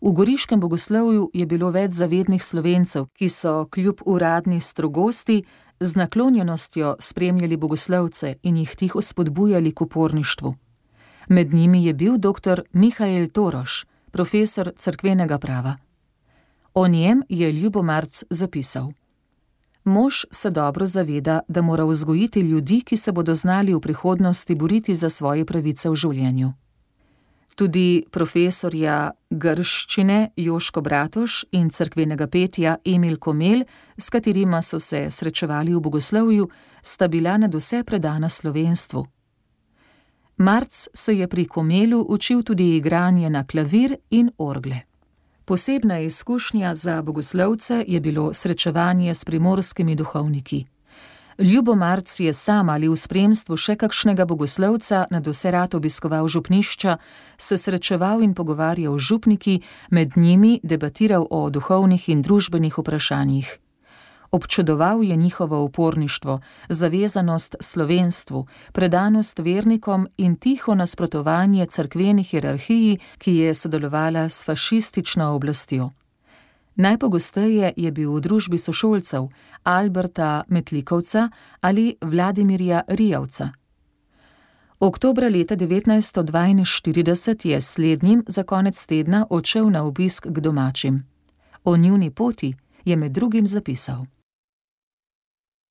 V 0.00 0.12
goriškem 0.12 0.60
bogoslovju 0.60 1.30
je 1.32 1.46
bilo 1.46 1.70
več 1.70 1.92
zavednih 1.94 2.42
slovencev, 2.42 3.06
ki 3.14 3.28
so 3.28 3.68
kljub 3.70 4.02
uradni 4.04 4.58
strogosti 4.60 5.44
z 5.80 5.96
naklonjenostjo 5.96 6.96
spremljali 6.98 7.56
bogoslovce 7.56 8.34
in 8.42 8.56
jih 8.56 8.74
tiho 8.76 9.02
spodbujali 9.02 9.70
k 9.72 9.80
uporništvu. 9.86 10.54
Med 11.28 11.54
njimi 11.54 11.84
je 11.84 11.94
bil 11.94 12.18
dr. 12.18 12.64
Mihajl 12.72 13.28
Toroš, 13.28 13.84
profesor 14.10 14.72
crkvenega 14.78 15.38
prava. 15.38 15.76
O 16.74 16.88
njem 16.88 17.22
je 17.28 17.52
Ljubomarc 17.52 18.24
zapisal: 18.30 18.90
Mož 19.84 20.24
se 20.30 20.50
dobro 20.50 20.86
zaveda, 20.86 21.40
da 21.48 21.62
mora 21.62 21.84
vzgojiti 21.84 22.40
ljudi, 22.40 22.80
ki 22.80 22.96
se 22.96 23.12
bodo 23.12 23.34
znali 23.34 23.74
v 23.74 23.80
prihodnosti 23.80 24.54
boriti 24.54 24.94
za 24.94 25.08
svoje 25.08 25.44
pravice 25.44 25.90
v 25.90 25.94
življenju. 25.94 26.52
Tudi 27.56 28.04
profesorja 28.10 29.10
grščine 29.30 30.30
Joško 30.36 30.80
Bratoš 30.80 31.44
in 31.52 31.68
crkvenega 31.70 32.26
petja 32.26 32.76
Emil 32.84 33.18
Komel, 33.18 33.64
s 33.98 34.10
katerima 34.10 34.62
so 34.62 34.78
se 34.80 35.10
srečevali 35.10 35.74
v 35.74 35.80
bogoslovju, 35.80 36.48
sta 36.82 37.08
bila 37.08 37.36
nad 37.36 37.54
vse 37.54 37.82
predana 37.84 38.28
slovenstvu. 38.28 39.04
Marc 40.36 40.88
se 40.94 41.18
je 41.18 41.28
pri 41.28 41.44
Komelu 41.44 42.06
učil 42.08 42.42
tudi 42.42 42.76
igranje 42.76 43.30
na 43.30 43.46
klavir 43.46 43.96
in 44.10 44.30
orgle. 44.38 44.80
Posebna 45.44 45.98
izkušnja 45.98 46.74
za 46.74 47.02
bogoslovce 47.02 47.84
je 47.88 48.00
bilo 48.00 48.34
srečevanje 48.34 49.14
s 49.14 49.24
primorskimi 49.24 49.94
duhovniki. 49.94 50.64
Ljubo 51.38 51.74
Marc 51.74 52.20
je 52.20 52.32
sam 52.32 52.68
ali 52.68 52.88
v 52.88 52.96
spremstvu 52.96 53.56
še 53.56 53.76
kakšnega 53.76 54.24
bogoslovca 54.24 55.06
na 55.10 55.20
doserat 55.20 55.74
obiskoval 55.74 56.28
župnišča, 56.28 56.96
se 57.38 57.56
srečeval 57.56 58.22
in 58.22 58.34
pogovarjal 58.34 58.98
župniki, 58.98 59.60
med 59.90 60.16
njimi 60.16 60.60
debatiral 60.62 61.26
o 61.30 61.50
duhovnih 61.50 62.08
in 62.08 62.22
družbenih 62.22 62.78
vprašanjih. 62.78 63.61
Občudoval 64.32 65.02
je 65.02 65.16
njihovo 65.16 65.62
uporništvo, 65.64 66.40
zavezanost 66.68 67.56
slovenstvu, 67.60 68.46
predanost 68.72 69.38
vernikom 69.38 70.08
in 70.16 70.36
tiho 70.36 70.74
nasprotovanje 70.74 71.66
crkveni 71.66 72.22
hierarhiji, 72.24 72.98
ki 73.18 73.36
je 73.36 73.54
sodelovala 73.54 74.28
s 74.28 74.44
fašistično 74.44 75.34
oblastjo. 75.34 75.90
Najpogosteje 76.74 77.72
je 77.76 77.90
bil 77.92 78.14
v 78.14 78.20
družbi 78.20 78.58
sošolcev 78.58 79.28
Alberta 79.62 80.44
Metlikovca 80.48 81.30
ali 81.60 81.96
Vladimirja 82.00 82.82
Rijavca. 82.88 83.50
Oktobra 84.80 85.28
leta 85.28 85.56
1942 85.56 87.48
je 87.48 87.60
slednjim 87.60 88.24
za 88.26 88.42
konec 88.42 88.86
tedna 88.86 89.26
odšel 89.30 89.70
na 89.70 89.84
obisk 89.84 90.26
k 90.26 90.40
domačim. 90.40 91.06
O 91.64 91.76
njuni 91.76 92.10
poti 92.10 92.54
je 92.84 92.96
med 92.96 93.12
drugim 93.12 93.46
zapisal. 93.46 94.04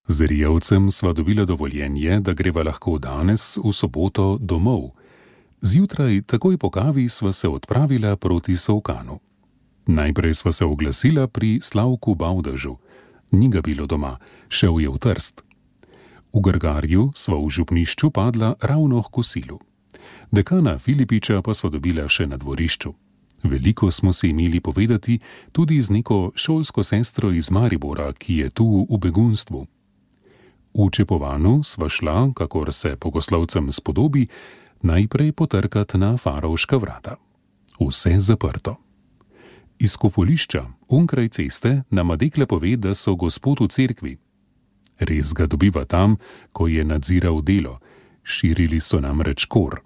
Z 0.08 0.22
Rijavcem 0.22 0.92
sva 0.92 1.14
dobila 1.14 1.46
dovoljenje, 1.46 2.20
da 2.20 2.34
greva 2.34 2.64
lahko 2.64 2.98
danes 3.00 3.58
v 3.58 3.72
soboto 3.74 4.38
domov. 4.42 4.92
Zjutraj, 5.62 6.22
takoj 6.22 6.58
po 6.58 6.70
kavi, 6.70 7.10
sva 7.10 7.34
se 7.34 7.48
odpravila 7.48 8.16
proti 8.16 8.56
Sovkanu. 8.56 9.20
Najprej 9.86 10.34
sva 10.34 10.52
se 10.52 10.66
oglasila 10.66 11.28
pri 11.28 11.60
Slavku 11.64 12.16
Baudažu, 12.16 12.76
ni 13.32 13.50
ga 13.50 13.62
bilo 13.62 13.88
doma, 13.88 14.18
šel 14.50 14.80
je 14.80 14.90
v 14.90 14.98
Trst. 14.98 15.42
V 16.34 16.42
Grgarju 16.42 17.12
sva 17.16 17.38
v 17.40 17.50
župnišču 17.50 18.12
padla 18.12 18.56
ravno 18.62 19.04
k 19.04 19.10
kosilu. 19.12 19.60
Dekana 20.32 20.80
Filipiča 20.80 21.42
pa 21.42 21.54
sva 21.54 21.70
dobila 21.70 22.08
še 22.10 22.28
na 22.28 22.38
dvorišču. 22.38 22.94
Veliko 23.44 23.92
smo 23.92 24.14
se 24.14 24.30
imeli 24.30 24.60
povedati 24.60 25.20
tudi 25.52 25.82
z 25.82 25.90
neko 25.90 26.32
šolsko 26.36 26.84
sestro 26.84 27.32
iz 27.32 27.52
Maribora, 27.52 28.14
ki 28.14 28.38
je 28.38 28.50
tu 28.50 28.88
v 28.90 28.98
begunstvu. 28.98 29.68
V 30.74 30.90
Čepovanu 30.92 31.64
sva 31.64 31.90
šla, 31.90 32.32
kakor 32.36 32.74
se 32.74 32.96
pogoslovcem 32.96 33.72
spodobi, 33.72 34.28
najprej 34.82 35.32
potrkati 35.32 35.98
na 35.98 36.18
farovška 36.18 36.78
vrata. 36.78 37.16
Vse 37.80 38.20
zaprto. 38.20 38.76
Iz 39.80 39.98
kofolišča, 39.98 40.66
onkraj 40.88 41.30
ceste, 41.30 41.84
nam 41.90 42.12
Adekle 42.12 42.46
pove, 42.46 42.76
da 42.78 42.94
so 42.96 43.16
gospod 43.16 43.60
v 43.60 43.68
cerkvi. 43.68 44.18
Res 45.00 45.34
ga 45.34 45.46
dobiva 45.46 45.86
tam, 45.86 46.18
ko 46.54 46.68
je 46.68 46.86
nadziral 46.86 47.42
delo, 47.42 47.80
širili 48.24 48.80
so 48.80 49.00
nam 49.02 49.22
reč 49.22 49.46
kor. 49.46 49.82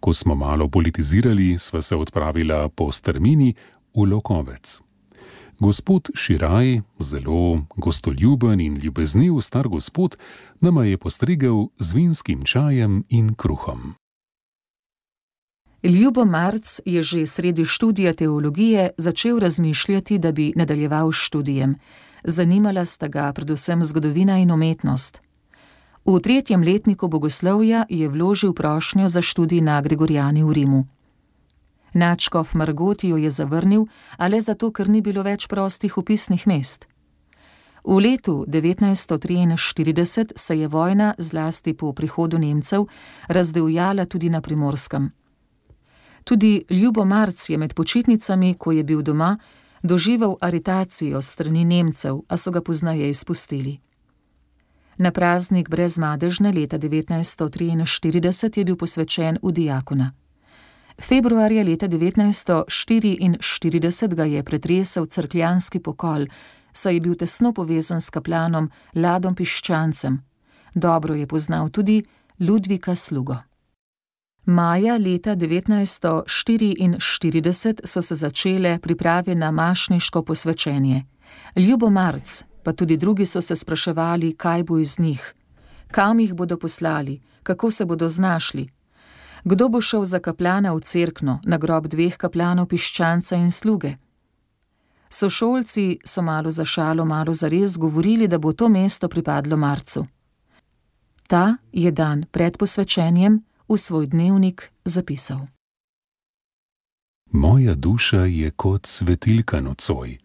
Ko 0.00 0.14
smo 0.14 0.34
malo 0.34 0.68
politizirali, 0.68 1.58
sva 1.58 1.82
se 1.82 1.96
odpravila 1.96 2.68
po 2.68 2.92
strmini 2.92 3.54
v 3.94 4.04
Lokovec. 4.10 4.89
Gospod 5.60 6.08
Širaj, 6.14 6.80
zelo 6.98 7.60
gostoljuben 7.76 8.60
in 8.60 8.76
ljubezniv 8.76 9.40
star 9.40 9.68
gospod, 9.68 10.16
nama 10.60 10.84
je 10.84 10.98
postregel 10.98 11.66
z 11.78 11.92
vinskim 11.92 12.42
čajem 12.42 13.04
in 13.08 13.34
kruhom. 13.34 13.94
Ljubo 15.82 16.24
Marc 16.24 16.80
je 16.84 17.02
že 17.02 17.26
sredi 17.26 17.64
študija 17.64 18.12
teologije 18.12 18.90
začel 18.96 19.38
razmišljati, 19.38 20.18
da 20.18 20.32
bi 20.32 20.52
nadaljeval 20.56 21.12
s 21.12 21.16
študijem. 21.16 21.74
Zanimala 22.24 22.84
sta 22.84 23.08
ga 23.08 23.32
predvsem 23.32 23.84
zgodovina 23.84 24.38
in 24.38 24.50
umetnost. 24.50 25.20
V 26.04 26.20
tretjem 26.20 26.62
letniku 26.62 27.08
bogoslovja 27.08 27.84
je 27.88 28.08
vložil 28.08 28.52
prošnjo 28.52 29.08
za 29.08 29.22
študij 29.22 29.60
na 29.60 29.80
Gregorjani 29.80 30.44
v 30.44 30.52
Rimu. 30.52 30.84
Načkov 31.92 32.50
Margoti 32.54 33.08
jo 33.08 33.16
je 33.16 33.30
zavrnil, 33.30 33.86
ale 34.16 34.40
zato, 34.40 34.70
ker 34.72 34.88
ni 34.88 35.00
bilo 35.00 35.22
več 35.22 35.46
prostih 35.46 35.98
upisnih 35.98 36.46
mest. 36.46 36.86
V 37.84 37.96
letu 37.96 38.44
1943 38.48 40.32
se 40.36 40.58
je 40.58 40.68
vojna, 40.68 41.14
zlasti 41.18 41.74
po 41.74 41.92
prihodu 41.92 42.38
Nemcev, 42.38 42.86
razdevjala 43.28 44.04
tudi 44.04 44.30
na 44.30 44.40
primorskem. 44.40 45.10
Tudi 46.24 46.64
Ljubo 46.70 47.04
Marc 47.04 47.48
je 47.48 47.58
med 47.58 47.74
počitnicami, 47.74 48.54
ko 48.54 48.72
je 48.72 48.84
bil 48.84 49.02
doma, 49.02 49.38
doživel 49.82 50.36
aretacijo 50.40 51.22
strani 51.22 51.64
Nemcev, 51.64 52.20
a 52.28 52.36
so 52.36 52.50
ga 52.50 52.60
poznaje 52.60 53.10
izpustili. 53.10 53.80
Na 54.98 55.10
praznik 55.10 55.68
brez 55.68 55.98
madežne 55.98 56.52
leta 56.52 56.78
1943 56.78 58.58
je 58.58 58.64
bil 58.64 58.76
posvečen 58.76 59.38
v 59.42 59.52
diakona. 59.52 60.12
Februarja 61.00 61.62
leta 61.62 61.88
1944 61.88 64.14
ga 64.14 64.24
je 64.24 64.44
pretresel 64.44 65.06
crkljanski 65.06 65.78
pokol, 65.78 66.26
saj 66.72 66.94
je 66.94 67.00
bil 67.00 67.14
tesno 67.14 67.52
povezan 67.52 68.00
s 68.00 68.10
kaplanom 68.10 68.70
Ladom 68.94 69.34
Piščancem. 69.34 70.22
Dobro 70.74 71.14
je 71.14 71.26
poznal 71.26 71.70
tudi 71.70 72.02
Ludvika 72.40 72.94
Slugo. 72.94 73.36
Maja 74.44 74.96
leta 74.96 75.36
1944 75.36 77.80
so 77.84 78.02
se 78.02 78.14
začele 78.14 78.78
priprave 78.78 79.34
na 79.34 79.50
mašniško 79.50 80.22
posvečenje. 80.22 81.04
Ljubo 81.56 81.90
Marc, 81.90 82.44
pa 82.62 82.72
tudi 82.72 82.96
drugi 82.96 83.26
so 83.26 83.40
se 83.40 83.56
spraševali, 83.56 84.36
kaj 84.36 84.62
bo 84.62 84.78
iz 84.78 84.98
njih, 84.98 85.34
kam 85.90 86.20
jih 86.20 86.34
bodo 86.34 86.56
poslali, 86.56 87.20
kako 87.42 87.70
se 87.70 87.84
bodo 87.84 88.08
znašli. 88.08 88.79
Kdo 89.44 89.68
bo 89.68 89.80
šel 89.80 90.04
za 90.04 90.18
kaplana 90.18 90.74
v 90.74 90.80
cerkno, 90.80 91.40
na 91.44 91.58
grob 91.58 91.88
dveh 91.88 92.16
kaplanov 92.16 92.68
piščanca 92.68 93.36
in 93.36 93.50
sluge? 93.50 93.96
Sošolci 95.10 95.98
so 96.04 96.22
malo 96.22 96.50
za 96.50 96.64
šalo, 96.64 97.04
malo 97.04 97.32
za 97.32 97.48
res 97.48 97.78
govorili, 97.78 98.28
da 98.28 98.38
bo 98.38 98.52
to 98.52 98.68
mesto 98.68 99.08
pripadlo 99.08 99.56
Marcu. 99.56 100.06
Ta 101.26 101.56
je 101.72 101.90
dan 101.90 102.24
pred 102.30 102.58
posvečenjem 102.58 103.42
v 103.68 103.76
svoj 103.78 104.06
dnevnik 104.06 104.72
zapisal. 104.84 105.46
Moja 107.30 107.74
duša 107.74 108.24
je 108.26 108.50
kot 108.50 108.86
svetilka 108.86 109.60
nocoj, 109.60 110.18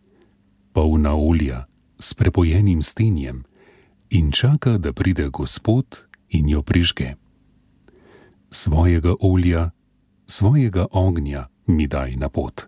polna 0.74 1.14
olja, 1.14 1.66
s 2.00 2.14
prepojenim 2.14 2.82
stenjem 2.82 3.44
in 4.10 4.32
čaka, 4.32 4.78
da 4.78 4.94
pride 4.94 5.30
Gospod 5.30 6.06
in 6.30 6.50
jo 6.50 6.62
prižge. 6.62 7.14
Svojega 8.52 9.14
olja, 9.22 9.70
svojega 10.28 10.86
ognja 10.92 11.48
mi 11.68 11.88
daj 11.88 12.16
na 12.16 12.30
pot, 12.30 12.62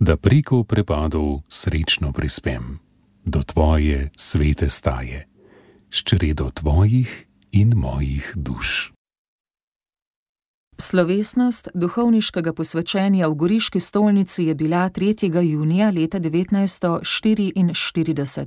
da 0.00 0.16
preko 0.16 0.64
prepadov 0.64 1.40
srečno 1.48 2.12
prispem 2.12 2.84
do 3.24 3.42
tvoje 3.42 4.10
svete 4.16 4.68
staje, 4.68 5.28
s 5.90 6.02
čredo 6.02 6.50
tvojih 6.50 7.26
in 7.52 7.72
mojih 7.76 8.32
duš. 8.36 8.92
Slovesnost 10.78 11.68
duhovniškega 11.74 12.52
posvečenja 12.52 13.28
v 13.28 13.34
Goriški 13.34 13.80
stolnici 13.80 14.44
je 14.44 14.54
bila 14.54 14.90
3. 14.90 15.42
junija 15.42 15.90
leta 15.90 16.20
1944. 16.20 18.46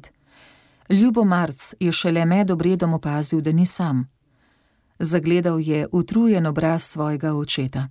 Ljubo 0.90 1.24
Marc 1.24 1.74
je 1.80 1.92
šele 1.92 2.26
med 2.26 2.52
obredom 2.52 2.94
opazil, 2.94 3.42
da 3.42 3.52
ni 3.52 3.66
sam. 3.66 4.17
Zagledal 5.00 5.60
je 5.60 5.88
utrujen 5.92 6.46
obraz 6.46 6.84
svojega 6.84 7.34
očeta. 7.34 7.88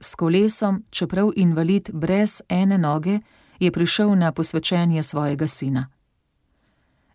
S 0.00 0.14
kolesom, 0.14 0.84
čeprav 0.90 1.30
invalid 1.36 1.90
brez 1.92 2.42
ene 2.48 2.78
noge, 2.78 3.18
je 3.60 3.70
prišel 3.70 4.18
na 4.18 4.32
posvečenje 4.32 5.02
svojega 5.02 5.48
sina. 5.48 5.88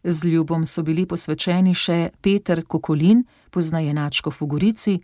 Z 0.04 0.24
ljubom 0.24 0.66
so 0.66 0.84
bili 0.84 1.06
posvečeni 1.06 1.74
še 1.76 2.10
Peter 2.22 2.64
Kokolin, 2.64 3.26
poznaje 3.52 3.94
Načko 3.94 4.32
v 4.32 4.48
Gorici, 4.48 5.00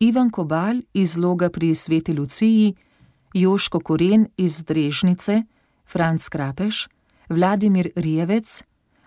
Ivan 0.00 0.30
Kobal 0.30 0.80
iz 0.94 1.16
Loga 1.16 1.50
pri 1.50 1.74
Sveti 1.74 2.12
Luciji, 2.12 2.74
Joško 3.34 3.80
Koren 3.80 4.26
iz 4.36 4.64
Drežnice, 4.64 5.42
Franz 5.86 6.28
Krapeš, 6.28 6.88
Vladimir 7.28 7.90
Rijevec, 7.96 8.62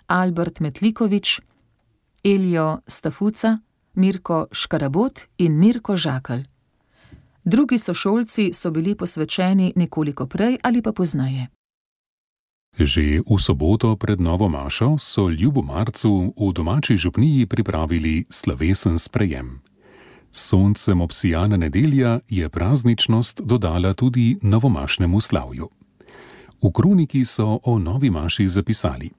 Albert 0.07 0.59
Metlikovič, 0.59 1.41
Elio 2.23 2.79
Stafuca, 2.87 3.57
Mirko 3.95 4.47
Škarabot 4.51 5.19
in 5.37 5.59
Mirko 5.59 5.95
Žakal. 5.95 6.43
Drugi 7.43 7.77
sošolci 7.77 8.53
so 8.53 8.71
bili 8.71 8.95
posvečeni 8.95 9.73
nekoliko 9.75 10.27
prej 10.27 10.57
ali 10.63 10.81
pa 10.81 10.91
poznaje. 10.91 11.47
Že 12.79 13.21
v 13.21 13.37
soboto 13.37 13.95
pred 13.95 14.21
Novo 14.21 14.49
Mašo 14.49 14.97
so 14.97 15.29
Ljubu 15.29 15.61
Marcu 15.61 16.33
v 16.33 16.53
domači 16.53 16.97
župniji 16.97 17.45
pripravili 17.45 18.25
slovesen 18.29 18.99
sprejem. 18.99 19.61
Soncem 20.31 21.01
obsijana 21.01 21.57
nedelja 21.57 22.19
je 22.29 22.49
prazničnost 22.49 23.41
dodala 23.45 23.93
tudi 23.93 24.37
novomašnemu 24.41 25.21
slavju. 25.21 25.69
V 26.63 26.71
kroniki 26.73 27.25
so 27.25 27.59
o 27.63 27.79
novi 27.79 28.09
maši 28.09 28.47
zapisali: 28.47 29.11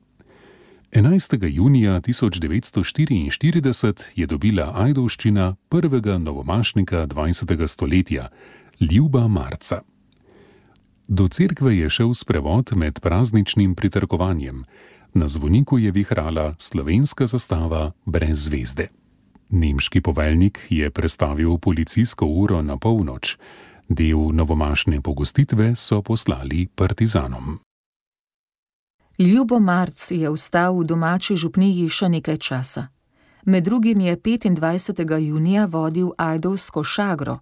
11. 0.94 1.48
junija 1.50 2.00
1944 2.00 4.04
je 4.14 4.26
dobila 4.26 4.72
Ajdovščina 4.74 5.56
prvega 5.68 6.18
novomašnika 6.18 7.06
20. 7.06 7.66
stoletja, 7.66 8.28
Ljuba 8.80 9.28
Marca. 9.28 9.80
Do 11.08 11.28
cerkve 11.28 11.78
je 11.78 11.90
šel 11.90 12.14
sprevod 12.14 12.70
med 12.76 13.00
prazničnim 13.00 13.74
pritrkovanjem, 13.74 14.64
na 15.14 15.28
zvoniku 15.28 15.78
je 15.78 15.90
vihrala 15.90 16.54
slovenska 16.58 17.26
zastava 17.26 17.92
brez 18.04 18.44
zvezde. 18.44 18.88
Nemški 19.48 20.00
poveljnik 20.00 20.66
je 20.70 20.90
prestavil 20.90 21.58
policijsko 21.58 22.26
uro 22.26 22.62
na 22.62 22.78
polnoč, 22.78 23.36
del 23.88 24.32
novomašne 24.32 25.00
pogostitve 25.00 25.76
so 25.76 26.02
poslali 26.02 26.68
partizanom. 26.74 27.63
Ljubo 29.18 29.60
Marc 29.60 30.10
je 30.10 30.30
vstal 30.30 30.78
v 30.78 30.84
domači 30.84 31.36
župniji 31.36 31.86
še 31.88 32.08
nekaj 32.08 32.36
časa. 32.36 32.88
Med 33.46 33.64
drugim 33.64 34.00
je 34.00 34.16
25. 34.16 35.18
junija 35.18 35.66
vodil 35.70 36.10
Ajdovsko 36.18 36.82
šagro. 36.84 37.38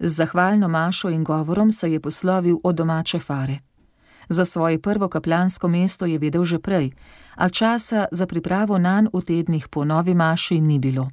Z 0.00 0.12
zahvalno 0.16 0.68
mašo 0.68 1.08
in 1.08 1.24
govorom 1.24 1.72
se 1.72 1.92
je 1.92 2.00
poslovil 2.00 2.58
od 2.62 2.76
domače 2.76 3.18
fare. 3.18 3.58
Za 4.28 4.44
svoje 4.44 4.78
prvo 4.78 5.08
kaplansko 5.08 5.68
mesto 5.68 6.06
je 6.06 6.18
vedel 6.18 6.44
že 6.44 6.58
prej, 6.58 6.92
a 7.34 7.48
časa 7.48 8.06
za 8.12 8.26
pripravo 8.26 8.78
nanj 8.78 9.08
v 9.12 9.24
tednih 9.24 9.68
po 9.68 9.84
novi 9.84 10.14
maši 10.14 10.60
ni 10.60 10.78
bilo. 10.78 11.08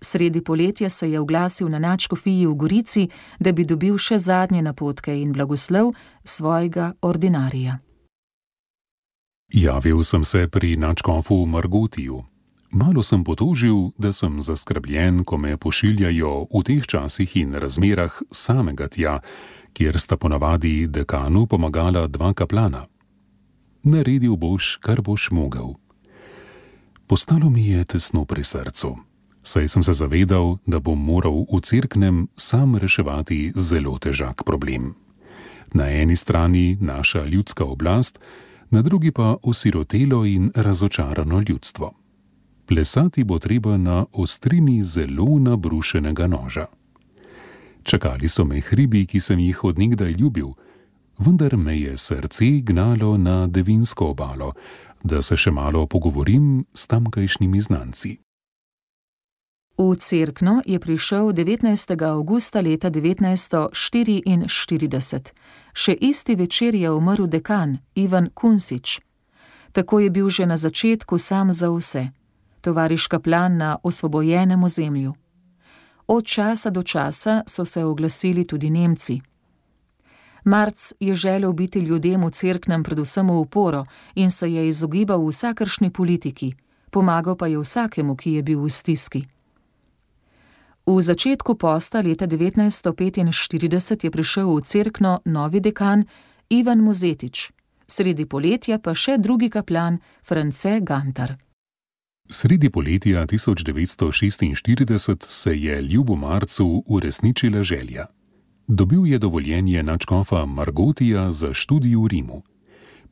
Sredi 0.00 0.40
poletja 0.40 0.90
se 0.90 1.10
je 1.10 1.20
oglasil 1.20 1.68
na 1.68 1.78
načkofiji 1.78 2.46
v 2.46 2.54
Gorici, 2.54 3.08
da 3.40 3.52
bi 3.52 3.64
dobil 3.64 3.98
še 3.98 4.18
zadnje 4.18 4.62
napotke 4.62 5.20
in 5.20 5.32
blagoslov 5.32 5.92
svojega 6.24 6.92
ordinarija. 7.00 7.78
Javil 9.54 10.02
sem 10.02 10.24
se 10.24 10.48
pri 10.48 10.76
načkofu 10.76 11.46
Margotiju. 11.46 12.24
Malo 12.70 13.02
sem 13.02 13.24
potožil, 13.24 13.94
da 13.98 14.12
sem 14.12 14.40
zaskrbljen, 14.40 15.24
ko 15.24 15.38
me 15.38 15.56
pošiljajo 15.56 16.48
v 16.50 16.62
teh 16.66 16.82
časih 16.82 17.36
in 17.36 17.54
razmerah 17.54 18.10
samega 18.34 18.88
tja, 18.88 19.20
kjer 19.72 20.00
sta 20.00 20.16
ponavadi 20.16 20.86
dekanu 20.90 21.46
pomagala 21.46 22.06
dva 22.06 22.32
kaplana. 22.34 22.86
Naredil 23.82 24.34
boš, 24.36 24.82
kar 24.82 25.02
boš 25.02 25.30
mogel. 25.30 25.78
Postalo 27.06 27.50
mi 27.50 27.68
je 27.68 27.84
tesno 27.84 28.24
pri 28.24 28.42
srcu, 28.44 28.96
saj 29.42 29.68
sem 29.68 29.84
se 29.84 29.92
zavedal, 29.92 30.58
da 30.66 30.80
bom 30.80 30.98
moral 30.98 31.46
v 31.46 31.60
cerknem 31.62 32.26
sam 32.36 32.74
reševati 32.74 33.52
zelo 33.54 33.98
težak 33.98 34.42
problem. 34.42 34.94
Na 35.74 35.86
eni 35.90 36.16
strani 36.16 36.76
naša 36.80 37.22
ljudska 37.22 37.64
oblast, 37.64 38.18
na 38.74 38.82
drugi 38.82 39.10
pa 39.10 39.36
osirotelo 39.42 40.26
in 40.26 40.50
razočarano 40.54 41.42
ljudstvo. 41.48 41.94
Plesati 42.66 43.24
bo 43.24 43.38
treba 43.38 43.76
na 43.76 44.04
ostrini 44.12 44.82
zelo 44.82 45.38
nabrušenega 45.38 46.26
noža. 46.26 46.66
Čakali 47.82 48.28
so 48.28 48.44
me 48.44 48.60
hribi, 48.60 49.06
ki 49.06 49.20
sem 49.20 49.38
jih 49.38 49.64
odnegdaj 49.64 50.10
ljubil, 50.10 50.48
vendar 51.18 51.56
me 51.56 51.80
je 51.80 51.96
srce 51.96 52.60
gnalo 52.62 53.16
na 53.16 53.46
devinsko 53.46 54.06
obalo, 54.06 54.52
da 55.04 55.22
se 55.22 55.36
še 55.36 55.50
malo 55.50 55.86
pogovorim 55.86 56.64
s 56.74 56.86
tamkajšnjimi 56.86 57.60
znanci. 57.60 58.18
V 59.78 59.96
Cerkno 59.98 60.62
je 60.66 60.80
prišel 60.80 61.32
19. 61.32 62.02
augusta 62.02 62.60
leta 62.60 62.90
1944. 62.90 65.32
Še 65.74 65.92
isti 66.00 66.34
večer 66.34 66.74
je 66.74 66.90
umrl 66.90 67.26
dekan 67.26 67.78
Ivan 67.94 68.30
Kunsič. 68.34 69.00
Tako 69.72 70.00
je 70.00 70.10
bil 70.10 70.30
že 70.30 70.46
na 70.46 70.56
začetku 70.56 71.18
sam 71.18 71.52
za 71.52 71.70
vse, 71.70 72.08
tovariš 72.60 73.06
kaplan 73.06 73.56
na 73.56 73.78
osvobojenem 73.82 74.62
ozemlju. 74.62 75.14
Od 76.06 76.24
časa 76.24 76.70
do 76.70 76.82
časa 76.82 77.42
so 77.46 77.64
se 77.64 77.84
oglasili 77.84 78.44
tudi 78.44 78.70
Nemci. 78.70 79.20
Marc 80.44 80.92
je 81.00 81.14
želel 81.14 81.52
biti 81.52 81.78
ljudem 81.78 82.24
v 82.24 82.30
cerknem 82.30 82.82
predvsem 82.82 83.28
v 83.28 83.38
uporo 83.38 83.84
in 84.14 84.30
se 84.30 84.52
je 84.52 84.68
izogibal 84.68 85.26
vsakršni 85.26 85.90
politiki, 85.90 86.54
pomagal 86.90 87.36
pa 87.36 87.46
je 87.46 87.58
vsakemu, 87.58 88.16
ki 88.16 88.32
je 88.32 88.42
bil 88.42 88.60
v 88.60 88.70
stiski. 88.70 89.24
V 90.84 91.00
začetku 91.00 91.56
posta 91.56 92.04
leta 92.04 92.28
1945 92.28 94.04
je 94.04 94.10
prišel 94.12 94.52
v 94.52 94.60
cerkno 94.60 95.24
novi 95.24 95.64
dekan 95.64 96.04
Ivan 96.52 96.84
Mozetič, 96.84 97.56
sredi 97.88 98.28
poletja 98.28 98.76
pa 98.76 98.92
še 98.92 99.16
drugi 99.16 99.48
kaplan 99.48 100.04
France 100.20 100.68
Gantar. 100.84 101.40
Sredi 102.28 102.68
poletja 102.68 103.24
1946 103.24 105.24
se 105.24 105.52
je 105.56 105.82
Ljubu 105.82 106.20
Marcu 106.20 106.84
uresničila 106.84 107.64
želja. 107.64 108.12
Dobil 108.68 109.06
je 109.06 109.18
dovoljenje 109.18 109.82
načkofa 109.82 110.44
Margotija 110.44 111.32
za 111.32 111.54
študij 111.54 111.96
v 111.96 112.06
Rimu. 112.06 112.42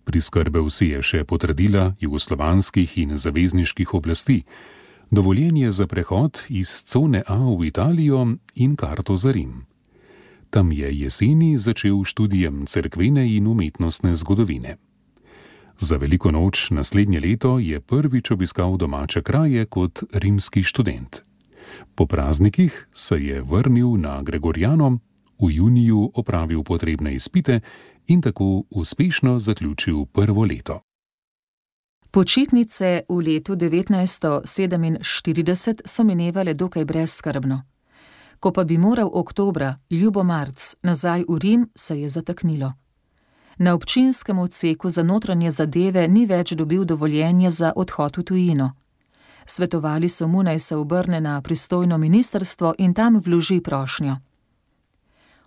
Priskrbel 0.04 0.68
si 0.68 0.92
je 0.92 1.02
še 1.02 1.24
potrdila 1.24 1.96
jugoslovanskih 2.00 2.98
in 2.98 3.16
zavezniških 3.16 3.94
oblasti, 3.94 4.44
dovoljenje 5.12 5.70
za 5.70 5.86
prehod 5.86 6.38
iz 6.48 6.82
cone 6.84 7.22
A 7.26 7.36
v 7.58 7.66
Italijo 7.66 8.26
in 8.54 8.76
karto 8.76 9.16
za 9.16 9.32
Rim. 9.32 9.66
Tam 10.50 10.72
je 10.72 10.98
jeseni 10.98 11.58
začel 11.58 12.04
študijem 12.04 12.66
cerkvene 12.66 13.36
in 13.36 13.46
umetnostne 13.46 14.14
zgodovine. 14.14 14.76
Za 15.78 15.96
veliko 15.96 16.30
noč 16.30 16.70
naslednje 16.70 17.20
leto 17.20 17.58
je 17.58 17.80
prvič 17.80 18.30
obiskal 18.30 18.76
domače 18.76 19.22
kraje 19.22 19.66
kot 19.66 20.02
rimski 20.12 20.62
študent. 20.62 21.16
Po 21.94 22.06
praznikih 22.06 22.88
se 22.92 23.16
je 23.16 23.42
vrnil 23.42 23.96
na 23.96 24.22
Gregorjano, 24.22 24.98
v 25.40 25.50
juniju 25.50 26.10
opravil 26.14 26.62
potrebne 26.62 27.14
izpite 27.14 27.60
in 28.06 28.20
tako 28.20 28.64
uspešno 28.70 29.38
zaključil 29.38 30.04
prvo 30.04 30.44
leto. 30.44 30.80
Počitnice 32.12 33.08
v 33.08 33.20
letu 33.24 33.56
1947 33.56 35.80
so 35.84 36.04
minevale 36.04 36.54
dokaj 36.54 36.84
brezskrbno. 36.84 37.62
Ko 38.40 38.52
pa 38.52 38.64
bi 38.64 38.78
moral 38.78 39.10
oktobra 39.12 39.76
Ljubo 39.90 40.22
Marc 40.22 40.74
nazaj 40.82 41.24
v 41.28 41.38
Rim, 41.38 41.70
se 41.74 42.00
je 42.00 42.08
zataknilo 42.08 42.72
na 43.62 43.74
občinskem 43.74 44.38
odseku 44.38 44.88
za 44.88 45.02
notranje 45.02 45.50
zadeve 45.50 46.08
ni 46.08 46.26
več 46.26 46.52
dobil 46.52 46.84
dovoljenja 46.84 47.50
za 47.50 47.72
odhod 47.76 48.16
v 48.16 48.22
tujino. 48.22 48.72
Svetovali 49.46 50.08
so 50.08 50.28
mu 50.28 50.42
naj 50.42 50.58
se 50.58 50.76
obrne 50.76 51.20
na 51.20 51.42
pristojno 51.42 51.98
ministrstvo 51.98 52.74
in 52.78 52.94
tam 52.94 53.20
vloži 53.26 53.60
prošnjo. 53.60 54.16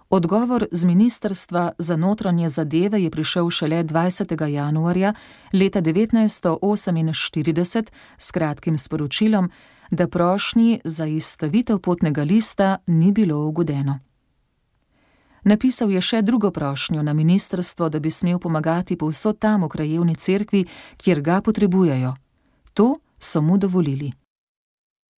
Odgovor 0.10 0.66
z 0.72 0.86
ministrstva 0.86 1.72
za 1.78 1.96
notranje 1.96 2.50
zadeve 2.50 3.04
je 3.04 3.10
prišel 3.10 3.50
šele 3.50 3.84
20. 3.84 4.48
januarja 4.48 5.14
leta 5.54 5.82
1948 5.82 7.86
s 8.18 8.32
kratkim 8.32 8.78
sporočilom, 8.78 9.50
da 9.92 10.08
prošnji 10.08 10.82
za 10.84 11.06
izstavitev 11.06 11.80
potnega 11.80 12.24
lista 12.24 12.78
ni 12.88 13.12
bilo 13.12 13.48
ugodeno. 13.48 14.00
Napisal 15.44 15.92
je 15.92 16.02
še 16.02 16.22
drugo 16.22 16.52
prošnjo 16.52 17.04
na 17.04 17.14
ministrstvo, 17.14 17.90
da 17.90 18.00
bi 18.00 18.12
smel 18.12 18.40
pomagati 18.40 18.98
povsod 18.98 19.40
tam 19.40 19.64
v 19.64 19.70
krajevni 19.70 20.16
cerkvi, 20.16 20.66
kjer 20.98 21.22
ga 21.22 21.42
potrebujejo. 21.42 22.14
To 22.74 22.96
so 23.20 23.42
mu 23.42 23.58
dovolili. 23.58 24.25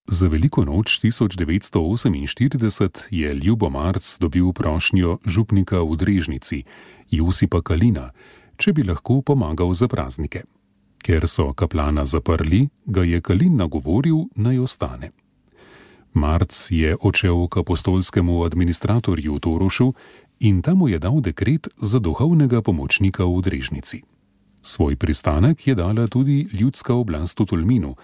Za 0.07 0.27
veliko 0.27 0.65
noč 0.65 0.99
1948 1.03 3.07
je 3.09 3.33
Ljubo 3.33 3.69
Marc 3.69 4.17
dobil 4.19 4.53
prošnjo 4.53 5.17
župnika 5.25 5.81
v 5.81 5.95
Drežnici, 5.95 6.63
Josipa 7.11 7.61
Kalina, 7.61 8.11
če 8.55 8.73
bi 8.73 8.85
lahko 8.87 9.21
pomagal 9.21 9.73
za 9.73 9.87
praznike. 9.87 10.43
Ker 11.03 11.27
so 11.27 11.51
kaplana 11.53 12.05
zaprli, 12.05 12.69
ga 12.85 13.03
je 13.03 13.21
Kalin 13.21 13.59
nagovoril 13.59 14.31
naj 14.35 14.59
ostane. 14.59 15.11
Marc 16.13 16.71
je 16.71 16.95
odšel 17.01 17.47
k 17.47 17.59
apostolskemu 17.59 18.43
administratorju 18.43 19.39
Torošu 19.39 19.93
in 20.39 20.61
tam 20.61 20.77
mu 20.77 20.87
je 20.87 20.99
dal 20.99 21.19
dekret 21.21 21.67
za 21.77 21.99
duhovnega 21.99 22.61
pomočnika 22.61 23.25
v 23.25 23.41
Drežnici. 23.41 24.01
Svoj 24.61 24.95
pristanek 24.95 25.67
je 25.67 25.75
dala 25.75 26.07
tudi 26.07 26.47
ljudska 26.53 26.95
oblast 26.95 27.39
v 27.39 27.45
Tolminu 27.45 27.95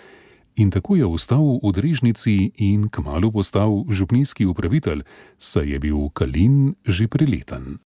in 0.56 0.72
tako 0.72 0.96
je 0.96 1.06
ostal 1.06 1.60
v 1.64 1.72
Drežnici 1.72 2.52
in 2.58 2.90
kmalo 2.90 3.32
postal 3.32 3.86
župnijski 3.90 4.46
upravitelj, 4.46 5.02
saj 5.38 5.70
je 5.70 5.80
bil 5.80 6.10
Kalin 6.14 6.76
že 6.86 7.08
prileten. 7.08 7.78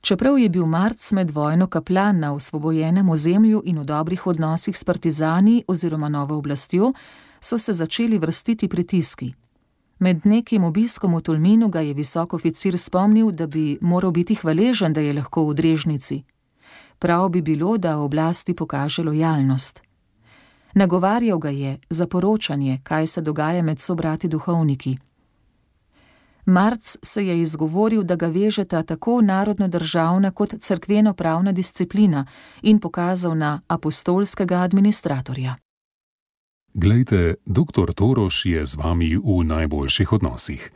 Čeprav 0.00 0.38
je 0.38 0.48
bil 0.48 0.66
Marc 0.66 1.12
med 1.12 1.30
vojno 1.30 1.66
kaplan 1.66 2.18
na 2.18 2.32
osvobojenem 2.34 3.08
ozemlju 3.08 3.62
in 3.64 3.78
v 3.78 3.84
dobrih 3.84 4.26
odnosih 4.26 4.76
s 4.76 4.84
partizani 4.84 5.64
oziroma 5.66 6.08
novo 6.08 6.36
oblastjo, 6.36 6.92
so 7.40 7.58
se 7.58 7.72
začeli 7.72 8.18
vrstiti 8.18 8.68
pritiski. 8.68 9.34
Med 9.98 10.26
nekim 10.26 10.64
obiskom 10.64 11.14
v 11.14 11.20
Tolminu 11.20 11.68
ga 11.68 11.80
je 11.80 11.94
visok 11.94 12.34
oficir 12.34 12.78
spomnil, 12.78 13.30
da 13.30 13.46
bi 13.46 13.78
moral 13.80 14.10
biti 14.10 14.34
hvaležen, 14.34 14.92
da 14.92 15.00
je 15.00 15.12
lahko 15.12 15.44
v 15.48 15.54
drežnici. 15.54 16.22
Prav 16.98 17.28
bi 17.28 17.42
bilo, 17.42 17.76
da 17.78 17.98
oblasti 17.98 18.54
pokaže 18.54 19.02
lojalnost. 19.02 19.87
Nagovarjal 20.78 21.38
ga 21.38 21.50
je 21.50 21.78
za 21.90 22.06
poročanje, 22.06 22.80
kaj 22.82 23.06
se 23.06 23.20
dogaja 23.20 23.62
med 23.62 23.80
sobrati 23.80 24.28
duhovniki. 24.28 24.98
Marc 26.44 26.96
se 27.02 27.26
je 27.26 27.40
izgovoril, 27.40 28.02
da 28.02 28.16
ga 28.16 28.26
vežeta 28.26 28.82
tako 28.82 29.20
narodno-državna 29.20 30.30
kot 30.30 30.54
crkveno-pravna 30.60 31.52
disciplina 31.52 32.26
in 32.62 32.78
pokazal 32.78 33.38
na 33.38 33.60
apostolskega 33.68 34.54
administratorja. 34.54 35.56
Glejte, 36.74 37.34
doktor 37.46 37.92
Toroš 37.92 38.46
je 38.46 38.66
z 38.66 38.76
vami 38.76 39.16
v 39.16 39.44
najboljših 39.44 40.12
odnosih. 40.12 40.70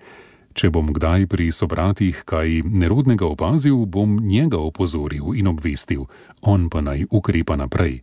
Če 0.52 0.70
bom 0.70 0.90
kdaj 0.92 1.26
pri 1.26 1.52
sobratih 1.52 2.24
kaj 2.26 2.62
nerodnega 2.64 3.26
opazil, 3.26 3.86
bom 3.86 4.18
njega 4.20 4.58
opozoril 4.58 5.32
in 5.34 5.46
obvestil, 5.46 6.04
on 6.42 6.68
pa 6.68 6.80
naj 6.80 7.06
ukrepa 7.10 7.56
naprej, 7.56 8.02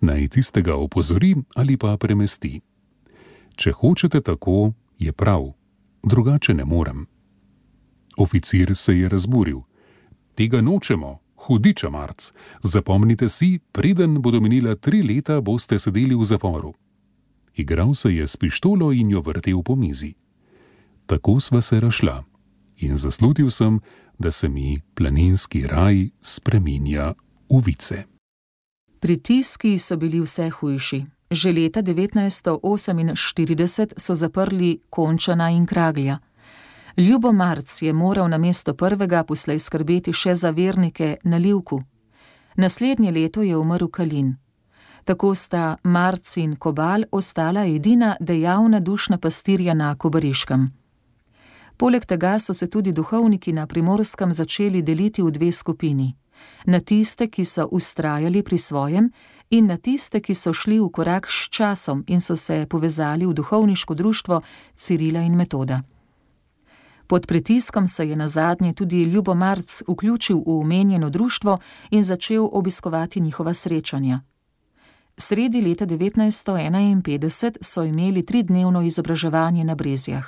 naj 0.00 0.28
tistega 0.28 0.74
opozori 0.74 1.34
ali 1.54 1.76
pa 1.76 1.96
premesti. 1.96 2.60
Če 3.56 3.72
hočete 3.72 4.20
tako, 4.20 4.72
je 4.98 5.12
prav, 5.12 5.52
drugače 6.02 6.54
ne 6.54 6.64
morem. 6.64 7.06
Oficir 8.16 8.76
se 8.76 8.98
je 8.98 9.08
razburil. 9.08 9.60
Tega 10.34 10.60
nočemo, 10.60 11.18
hudiča 11.34 11.90
Marc. 11.90 12.32
Zapomnite 12.62 13.28
si, 13.28 13.58
preden 13.72 14.22
bodo 14.22 14.40
minila 14.40 14.74
tri 14.74 15.02
leta, 15.02 15.40
boste 15.40 15.78
sedeli 15.78 16.14
v 16.14 16.24
zaporu 16.24 16.74
igral 17.56 17.94
se 17.94 18.14
je 18.14 18.26
s 18.26 18.36
pištolo 18.36 18.92
in 18.92 19.10
jo 19.10 19.20
vrtel 19.20 19.62
po 19.62 19.76
mizi. 19.76 20.14
Tako 21.06 21.40
sva 21.40 21.60
se 21.60 21.80
rašla 21.80 22.24
in 22.76 22.96
zaslutil 22.96 23.50
sem, 23.50 23.80
da 24.18 24.30
se 24.30 24.48
mi 24.48 24.80
planinski 24.94 25.66
raj 25.66 26.08
spreminja 26.20 27.14
v 27.50 27.62
vice. 27.64 28.04
Pritiski 29.06 29.78
so 29.78 29.96
bili 29.96 30.20
vse 30.20 30.50
hujši. 30.50 31.04
Že 31.30 31.52
leta 31.52 31.82
1948 31.82 33.92
so 33.96 34.14
zaprli 34.14 34.80
Končana 34.90 35.50
in 35.50 35.66
Kraglja. 35.66 36.18
Ljubo 36.96 37.32
Marc 37.32 37.82
je 37.82 37.92
moral 37.92 38.28
na 38.28 38.38
mesto 38.38 38.74
prvega 38.74 39.24
poslej 39.24 39.58
skrbeti 39.58 40.12
še 40.12 40.34
za 40.34 40.50
vernike 40.50 41.16
na 41.24 41.36
Livku. 41.36 41.82
Naslednje 42.56 43.12
leto 43.12 43.42
je 43.42 43.56
umrl 43.56 43.88
Kalin. 43.88 44.36
Tako 45.04 45.34
sta 45.34 45.76
Marc 45.82 46.36
in 46.36 46.56
Kobal 46.56 47.02
ostala 47.12 47.66
edina 47.66 48.16
dejavna 48.20 48.80
dušna 48.80 49.18
pastirja 49.18 49.74
na 49.74 49.94
Kobariškem. 49.94 50.72
Poleg 51.76 52.06
tega 52.06 52.38
so 52.38 52.54
se 52.54 52.66
tudi 52.66 52.92
duhovniki 52.92 53.52
na 53.52 53.66
primorskem 53.66 54.32
začeli 54.32 54.82
deliti 54.82 55.22
v 55.22 55.30
dve 55.30 55.52
skupini: 55.52 56.16
na 56.64 56.80
tiste, 56.80 57.26
ki 57.26 57.44
so 57.44 57.68
ustrajali 57.70 58.42
pri 58.42 58.58
svojem, 58.58 59.10
in 59.50 59.66
na 59.66 59.76
tiste, 59.76 60.20
ki 60.20 60.34
so 60.34 60.52
šli 60.52 60.80
v 60.80 60.88
korak 60.90 61.30
s 61.30 61.48
časom 61.50 62.04
in 62.06 62.20
so 62.20 62.36
se 62.36 62.66
povezali 62.70 63.26
v 63.26 63.34
duhovniško 63.34 63.94
društvo 63.94 64.40
Cirila 64.74 65.20
in 65.20 65.34
Metoda. 65.34 65.82
Pod 67.06 67.26
pritiskom 67.26 67.86
se 67.86 68.08
je 68.08 68.16
na 68.16 68.26
zadnje 68.26 68.74
tudi 68.74 69.02
Ljubo 69.02 69.34
Marc 69.34 69.82
vključil 69.88 70.36
v 70.36 70.60
omenjeno 70.60 71.10
društvo 71.10 71.58
in 71.90 72.02
začel 72.02 72.48
obiskovati 72.52 73.20
njihova 73.20 73.54
srečanja. 73.54 74.20
Sredi 75.18 75.60
leta 75.60 75.86
1951 75.86 77.56
so 77.60 77.82
imeli 77.82 78.26
tridnevno 78.26 78.82
izobraževanje 78.82 79.64
na 79.64 79.74
Brezjah. 79.74 80.26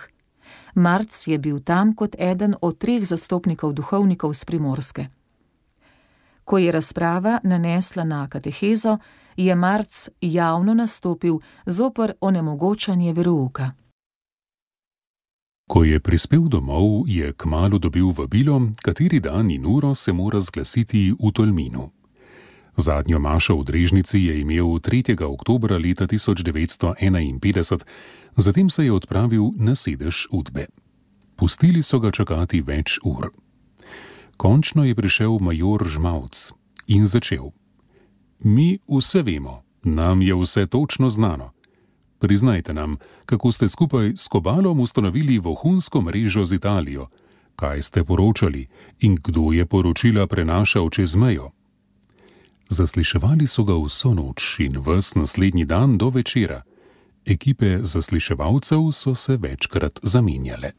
Marc 0.74 1.26
je 1.26 1.38
bil 1.38 1.60
tam 1.60 1.94
kot 1.94 2.16
eden 2.18 2.54
od 2.62 2.78
treh 2.78 3.04
zastopnikov 3.04 3.72
duhovnikov 3.72 4.34
z 4.34 4.44
primorske. 4.44 5.06
Ko 6.48 6.58
je 6.58 6.72
razprava 6.72 7.40
nanesla 7.44 8.04
na 8.04 8.28
katehezo, 8.28 8.96
je 9.37 9.54
Marc 9.54 10.08
javno 10.20 10.74
nastopil 10.74 11.34
zoper 11.66 12.12
onemogočanje 12.20 13.12
verouka. 13.12 13.70
Ko 15.68 15.84
je 15.84 16.00
prispel 16.00 16.48
domov, 16.48 17.04
je 17.06 17.32
kmalo 17.32 17.78
dobil 17.78 18.12
vabilo, 18.16 18.62
kateri 18.82 19.20
dan 19.20 19.50
in 19.50 19.66
uro 19.66 19.94
se 19.94 20.12
mora 20.12 20.40
zglasiti 20.40 21.12
v 21.12 21.32
Tolminu. 21.32 21.90
Zadnjo 22.76 23.18
mašo 23.18 23.56
v 23.56 23.64
Drežnici 23.64 24.18
je 24.18 24.40
imel 24.40 24.80
3. 24.80 25.24
oktober 25.24 25.72
leta 25.72 26.06
1951, 26.06 27.84
zatem 28.37 28.70
se 28.70 28.84
je 28.84 28.92
odpravil 28.92 29.50
na 29.56 29.74
sedež 29.74 30.26
Udbe. 30.30 30.66
Pustili 31.37 31.82
so 31.82 32.00
ga 32.00 32.11
čakati 32.11 32.62
več 32.62 32.98
ur. 33.04 33.47
Končno 34.38 34.85
je 34.85 34.94
prišel 34.94 35.38
major 35.40 35.83
Žmavc 35.83 36.53
in 36.87 37.07
začel. 37.07 37.51
Mi 38.38 38.79
vse 38.87 39.22
vemo, 39.22 39.62
nam 39.83 40.22
je 40.22 40.35
vse 40.35 40.66
točno 40.66 41.09
znano. 41.11 41.51
Priznajte 42.18 42.74
nam, 42.74 42.96
kako 43.27 43.53
ste 43.53 43.68
skupaj 43.68 44.12
s 44.16 44.29
Kobalom 44.29 44.81
ustanovili 44.81 45.38
vohunsko 45.38 46.01
mrežo 46.01 46.44
z 46.44 46.55
Italijo, 46.55 47.09
kaj 47.57 47.83
ste 47.83 48.05
poročali 48.05 48.66
in 49.01 49.18
kdo 49.22 49.53
je 49.53 49.66
poročila 49.66 50.27
prenašal 50.27 50.90
čez 50.90 51.16
mejo. 51.16 51.51
Zasliševali 52.68 53.46
so 53.46 53.64
ga 53.64 53.74
vso 53.74 54.14
noč 54.14 54.61
in 54.61 54.79
ves 54.79 55.14
naslednji 55.14 55.64
dan 55.64 55.98
do 55.98 56.09
večera. 56.09 56.62
Ekipe 57.27 57.79
zasliševalcev 57.83 58.92
so 58.92 59.14
se 59.14 59.37
večkrat 59.37 60.01
zamenjale. 60.03 60.72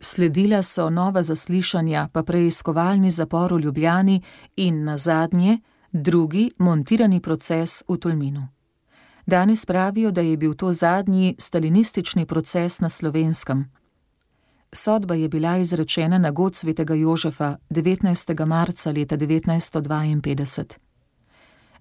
Sledila 0.00 0.62
so 0.62 0.90
nova 0.90 1.22
zaslišanja, 1.22 2.08
pa 2.12 2.22
preiskovalni 2.22 3.10
zapor 3.10 3.52
v 3.52 3.60
Ljubljani 3.60 4.22
in 4.56 4.84
na 4.84 4.96
zadnje 4.96 5.58
drugi 5.92 6.50
montirani 6.58 7.20
proces 7.20 7.82
v 7.88 7.96
Tolminu. 7.96 8.48
Danes 9.26 9.66
pravijo, 9.66 10.10
da 10.10 10.20
je 10.20 10.36
bil 10.36 10.54
to 10.54 10.72
zadnji 10.72 11.36
stalinistični 11.38 12.26
proces 12.26 12.80
na 12.80 12.88
slovenskem. 12.88 13.70
Sodba 14.72 15.14
je 15.14 15.28
bila 15.28 15.56
izrečena 15.56 16.18
na 16.18 16.30
god 16.30 16.56
svetega 16.56 16.94
Jožefa 16.94 17.56
19. 17.70 18.46
marca 18.46 18.90
leta 18.90 19.16
1952. 19.16 20.64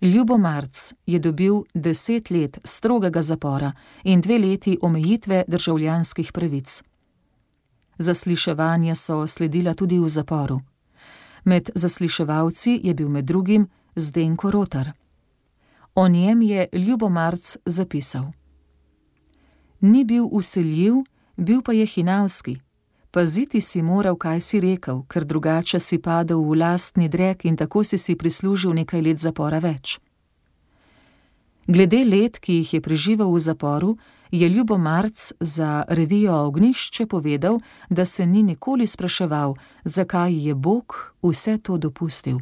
Ljubo 0.02 0.38
Marc 0.38 0.94
je 1.06 1.20
dobil 1.20 1.54
deset 1.74 2.30
let 2.30 2.60
strogega 2.64 3.22
zapora 3.22 3.72
in 4.04 4.22
dve 4.22 4.40
leti 4.40 4.78
omejitve 4.82 5.44
državljanskih 5.48 6.32
pravic. 6.32 6.84
Zasliševanja 7.98 8.96
so 8.96 9.28
sledila 9.28 9.74
tudi 9.74 10.00
v 10.00 10.08
zaporu. 10.08 10.62
Med 11.44 11.70
zasliševalci 11.76 12.80
je 12.84 12.94
bil 12.94 13.10
med 13.10 13.26
drugim 13.26 13.68
Zdenko 13.96 14.52
Rotar. 14.52 14.92
O 15.96 16.08
njem 16.08 16.42
je 16.42 16.68
Ljubomarc 16.74 17.58
zapisal: 17.66 18.32
Ni 19.82 20.04
bil 20.04 20.28
usiljiv, 20.32 20.94
bil 21.38 21.62
pa 21.62 21.74
je 21.74 21.86
hinavski. 21.86 22.60
Paziti 23.12 23.62
si 23.62 23.82
moral, 23.82 24.16
kaj 24.16 24.40
si 24.40 24.60
rekel, 24.60 25.04
ker 25.08 25.24
drugače 25.24 25.80
si 25.80 25.98
padel 25.98 26.42
v 26.44 26.58
lastni 26.60 27.08
drek 27.10 27.46
in 27.46 27.56
tako 27.56 27.84
si 27.84 27.98
si 27.98 28.16
prislužil 28.16 28.74
nekaj 28.74 29.02
let 29.02 29.20
zapora 29.20 29.60
več. 29.60 30.00
Glede 31.68 32.04
let, 32.04 32.40
ki 32.40 32.60
jih 32.60 32.74
je 32.74 32.82
preživel 32.82 33.32
v 33.32 33.40
zaporu, 33.40 33.96
je 34.36 34.50
Ljubomarc 34.50 35.32
za 35.40 35.84
revijo 35.88 36.36
Ognišče 36.36 37.06
povedal, 37.06 37.60
da 37.90 38.06
se 38.06 38.26
ni 38.26 38.44
nikoli 38.44 38.88
spraševal, 38.88 39.54
zakaj 39.84 40.48
je 40.48 40.56
Bog 40.56 41.14
vse 41.24 41.58
to 41.58 41.78
dopustil. 41.78 42.40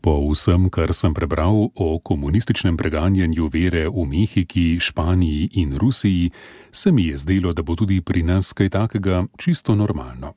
Po 0.00 0.30
vsem, 0.30 0.68
kar 0.68 0.92
sem 0.92 1.14
prebral 1.14 1.70
o 1.74 1.98
komunističnem 1.98 2.76
preganjanju 2.76 3.48
vere 3.52 3.88
v 3.88 4.04
Mehiki, 4.04 4.80
Španiji 4.80 5.48
in 5.52 5.76
Rusiji, 5.76 6.30
se 6.72 6.92
mi 6.92 7.06
je 7.06 7.18
zdelo, 7.18 7.52
da 7.52 7.62
bo 7.62 7.76
tudi 7.76 8.00
pri 8.00 8.22
nas 8.22 8.52
kaj 8.52 8.68
takega 8.68 9.24
čisto 9.38 9.74
normalno. 9.74 10.34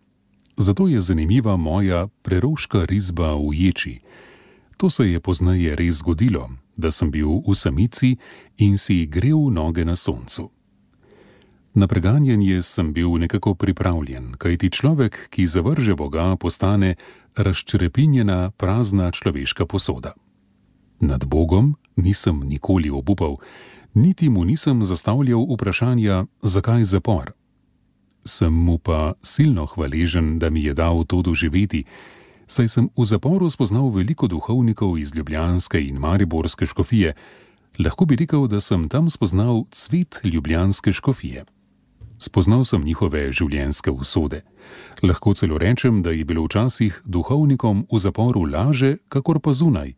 Zato 0.58 0.88
je 0.88 1.02
zanimiva 1.02 1.58
moja 1.58 2.08
preroška 2.08 2.86
risba 2.86 3.36
v 3.36 3.54
ječi. 3.54 4.00
To 4.78 4.90
se 4.90 5.12
je 5.12 5.20
poznaje 5.20 5.76
res 5.76 5.96
zgodilo, 5.96 6.50
da 6.78 6.92
sem 6.92 7.12
bil 7.12 7.42
v 7.48 7.56
samici 7.56 8.18
in 8.58 8.78
si 8.78 9.06
grel 9.06 9.50
noge 9.52 9.86
na 9.86 9.96
soncu. 9.96 10.52
Na 11.78 11.88
preganjanje 11.88 12.62
sem 12.62 12.94
bil 12.94 13.18
nekako 13.22 13.54
pripravljen, 13.54 14.34
kajti 14.38 14.70
človek, 14.70 15.30
ki 15.30 15.46
zavrže 15.48 15.94
Boga, 15.96 16.36
postane 16.36 16.96
razčrepinjena, 17.36 18.52
prazna 18.58 19.12
človeška 19.12 19.66
posoda. 19.66 20.13
Nad 21.00 21.26
Bogom 21.26 21.76
nisem 21.96 22.42
nikoli 22.50 22.90
obupal, 22.90 23.38
niti 23.94 24.30
mu 24.30 24.46
nisem 24.46 24.84
zastavljal 24.84 25.46
vprašanja, 25.54 26.26
zakaj 26.42 26.84
zapor. 26.84 27.32
Sem 28.26 28.54
mu 28.54 28.78
pa 28.78 29.13
silno 29.22 29.66
hvaležen, 29.66 30.40
da 30.40 30.50
mi 30.50 30.63
je 30.63 30.74
dal 30.74 31.06
to 31.06 31.22
doživeti, 31.22 31.86
saj 32.48 32.68
sem 32.68 32.90
v 32.98 33.06
zaporu 33.06 33.50
spoznal 33.50 33.92
veliko 33.92 34.28
duhovnikov 34.28 34.98
iz 34.98 35.16
Ljubljanske 35.16 35.82
in 35.88 36.00
Mariborske 36.00 36.66
škofije, 36.66 37.14
lahko 37.80 38.06
bi 38.06 38.16
rekel, 38.16 38.48
da 38.48 38.60
sem 38.60 38.90
tam 38.90 39.10
spoznal 39.10 39.66
cvet 39.72 40.22
Ljubljanske 40.24 40.94
škofije. 40.94 41.46
Spoznal 42.18 42.64
sem 42.66 42.82
njihove 42.82 43.32
življenjske 43.32 43.92
usode. 43.92 44.42
Lahko 45.04 45.34
celo 45.38 45.58
rečem, 45.58 46.02
da 46.02 46.12
je 46.12 46.26
bilo 46.26 46.48
včasih 46.48 47.02
duhovnikom 47.06 47.86
v 47.92 48.00
zaporu 48.00 48.46
laže, 48.50 48.98
kakor 49.10 49.40
pa 49.40 49.54
zunaj. 49.54 49.94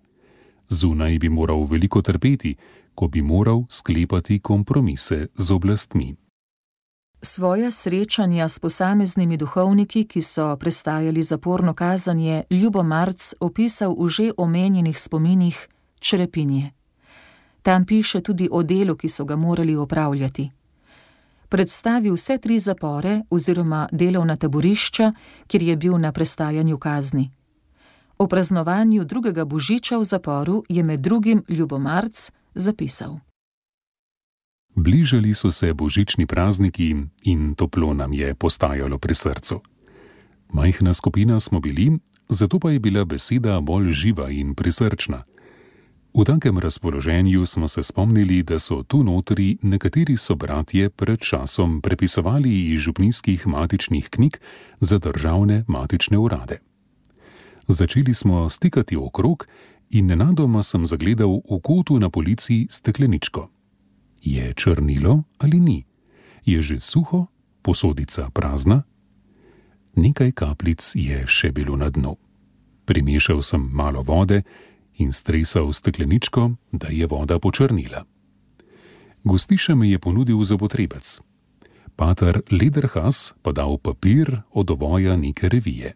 Zunaj 0.69 1.19
bi 1.19 1.29
moral 1.29 1.63
veliko 1.63 2.01
trpeti, 2.01 2.57
ko 2.95 3.07
bi 3.07 3.21
moral 3.21 3.63
sklepati 3.69 4.39
kompromise 4.39 5.27
z 5.37 5.51
oblastmi. 5.51 6.15
Svoja 7.21 7.71
srečanja 7.71 8.49
s 8.49 8.59
posameznimi 8.59 9.37
duhovniki, 9.37 10.05
ki 10.05 10.21
so 10.21 10.57
prestajali 10.57 11.21
zaporno 11.23 11.73
kazanje, 11.73 12.43
Ljubo 12.49 12.83
Marc 12.83 13.33
opisal 13.39 13.95
v 13.99 14.07
že 14.07 14.31
omenjenih 14.37 14.99
spominih 14.99 15.67
Črepinje. 15.99 16.71
Tam 17.61 17.85
piše 17.85 18.21
tudi 18.21 18.49
o 18.51 18.63
delu, 18.63 18.95
ki 18.95 19.07
so 19.07 19.25
ga 19.25 19.35
morali 19.35 19.75
opravljati 19.75 20.49
predstavi 21.49 22.11
vse 22.11 22.37
tri 22.37 22.59
zapore 22.59 23.21
oziroma 23.29 23.87
delovna 23.91 24.35
taborišča, 24.35 25.11
kjer 25.47 25.63
je 25.63 25.75
bil 25.75 25.97
na 25.97 26.11
prestajanju 26.11 26.77
kazni. 26.77 27.29
O 28.17 28.27
praznovanju 28.27 29.03
drugega 29.03 29.45
božiča 29.45 29.97
v 29.97 30.03
zaporu 30.03 30.63
je 30.69 30.83
med 30.83 30.99
drugim 30.99 31.43
Ljubomarc 31.47 32.31
zapisal. 32.55 33.19
Bližali 34.79 35.33
so 35.33 35.51
se 35.51 35.73
božični 35.73 36.25
prazniki 36.25 36.95
in 37.23 37.55
toplo 37.55 37.93
nam 37.93 38.13
je 38.13 38.35
postajalo 38.35 38.97
pri 38.97 39.15
srcu. 39.15 39.61
Majhna 40.53 40.93
skupina 40.93 41.39
smo 41.39 41.59
bili, 41.59 41.99
zato 42.29 42.59
pa 42.59 42.71
je 42.71 42.79
bila 42.79 43.05
beseda 43.05 43.59
bolj 43.61 43.91
živa 43.91 44.29
in 44.29 44.55
prisrčna. 44.55 45.23
V 46.13 46.23
takem 46.23 46.57
razpoloženju 46.57 47.45
smo 47.45 47.67
se 47.67 47.83
spomnili, 47.83 48.43
da 48.43 48.59
so 48.59 48.83
tu 48.83 49.03
notri 49.03 49.57
nekateri 49.61 50.17
sobratje 50.17 50.89
pred 50.89 51.19
časom 51.19 51.81
prepisovali 51.81 52.73
iz 52.73 52.79
župnijskih 52.79 53.47
matičnih 53.47 54.09
knjig 54.09 54.37
za 54.79 54.97
državne 54.97 55.63
matične 55.67 56.17
urade. 56.17 56.59
Začeli 57.67 58.13
smo 58.13 58.49
stikati 58.49 58.95
okrog 58.95 59.47
in 59.89 60.05
nenadoma 60.05 60.63
sem 60.63 60.85
zagledal 60.85 61.41
v 61.51 61.59
kotu 61.63 61.99
na 61.99 62.09
policiji 62.09 62.67
stekleničko. 62.69 63.58
Je 64.21 64.53
črnilo 64.53 65.23
ali 65.37 65.59
ni? 65.59 65.85
Je 66.45 66.61
že 66.61 66.79
suho, 66.79 67.27
posodica 67.61 68.29
prazna? 68.29 68.83
Nekaj 69.95 70.31
kapljic 70.31 70.95
je 70.95 71.27
še 71.27 71.51
bilo 71.51 71.75
na 71.75 71.89
dnu. 71.89 72.15
Primešal 72.85 73.41
sem 73.41 73.61
malo 73.61 74.03
vode 74.03 74.43
in 74.97 75.11
stresal 75.11 75.73
stekleničko, 75.73 76.51
da 76.71 76.87
je 76.87 77.07
voda 77.07 77.39
počrnila. 77.39 78.05
Gostiša 79.23 79.75
mi 79.75 79.91
je 79.91 79.99
ponudil 79.99 80.43
za 80.43 80.57
potrebec. 80.57 81.19
Pater 81.95 82.41
Lederhas 82.51 83.33
pa 83.41 83.51
dal 83.51 83.77
papir 83.77 84.41
od 84.51 84.71
ovoja 84.71 85.15
neke 85.15 85.49
revije. 85.49 85.93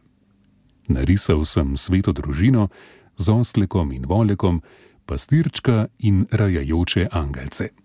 Narisal 0.87 1.45
sem 1.45 1.77
sveto 1.77 2.11
družino 2.11 2.67
z 3.15 3.29
oslekom 3.31 3.91
in 3.91 4.03
volekom, 4.05 4.61
pastirčka 5.05 5.87
in 5.99 6.25
rajajoče 6.31 7.07
angelce. 7.11 7.82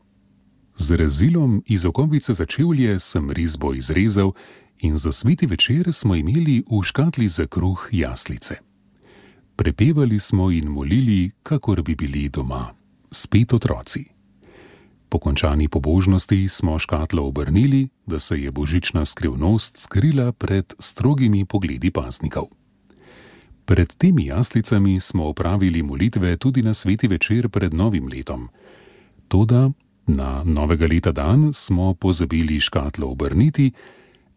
Z 0.78 0.96
rezilom 0.96 1.62
iz 1.66 1.86
okovice 1.86 2.32
za 2.32 2.46
čevlje 2.46 2.98
sem 2.98 3.30
risbo 3.30 3.74
izrezal 3.74 4.32
in 4.78 4.96
za 4.96 5.12
sveti 5.12 5.46
večer 5.46 5.92
smo 5.92 6.14
imeli 6.14 6.62
v 6.70 6.82
škatli 6.82 7.28
za 7.28 7.46
kruh 7.46 7.88
jaslice. 7.92 8.54
Prepevali 9.56 10.18
smo 10.18 10.50
in 10.50 10.68
molili, 10.68 11.30
kakor 11.42 11.82
bi 11.82 11.94
bili 11.94 12.28
doma, 12.28 12.74
spet 13.10 13.52
otroci. 13.52 14.04
Po 15.08 15.18
končani 15.18 15.68
pobožnosti 15.68 16.48
smo 16.48 16.78
škatlo 16.78 17.26
obrnili, 17.26 17.88
da 18.06 18.18
se 18.18 18.42
je 18.42 18.50
božična 18.50 19.04
skrivnost 19.04 19.78
skrila 19.78 20.32
pred 20.32 20.74
strogimi 20.78 21.44
pogledi 21.44 21.90
pasnikov. 21.90 22.46
Pred 23.64 23.94
temi 23.96 24.26
jaslicami 24.26 25.00
smo 25.00 25.26
opravili 25.26 25.82
molitve 25.82 26.36
tudi 26.36 26.62
na 26.62 26.74
sveti 26.74 27.08
večer 27.08 27.48
pred 27.48 27.74
novim 27.74 28.08
letom. 28.08 28.48
Toda 29.28 29.70
Na 30.08 30.42
novega 30.44 30.86
leta 30.86 31.12
dan 31.12 31.52
smo 31.52 31.94
pozabili 31.94 32.60
škatlo 32.60 33.08
obrniti 33.08 33.72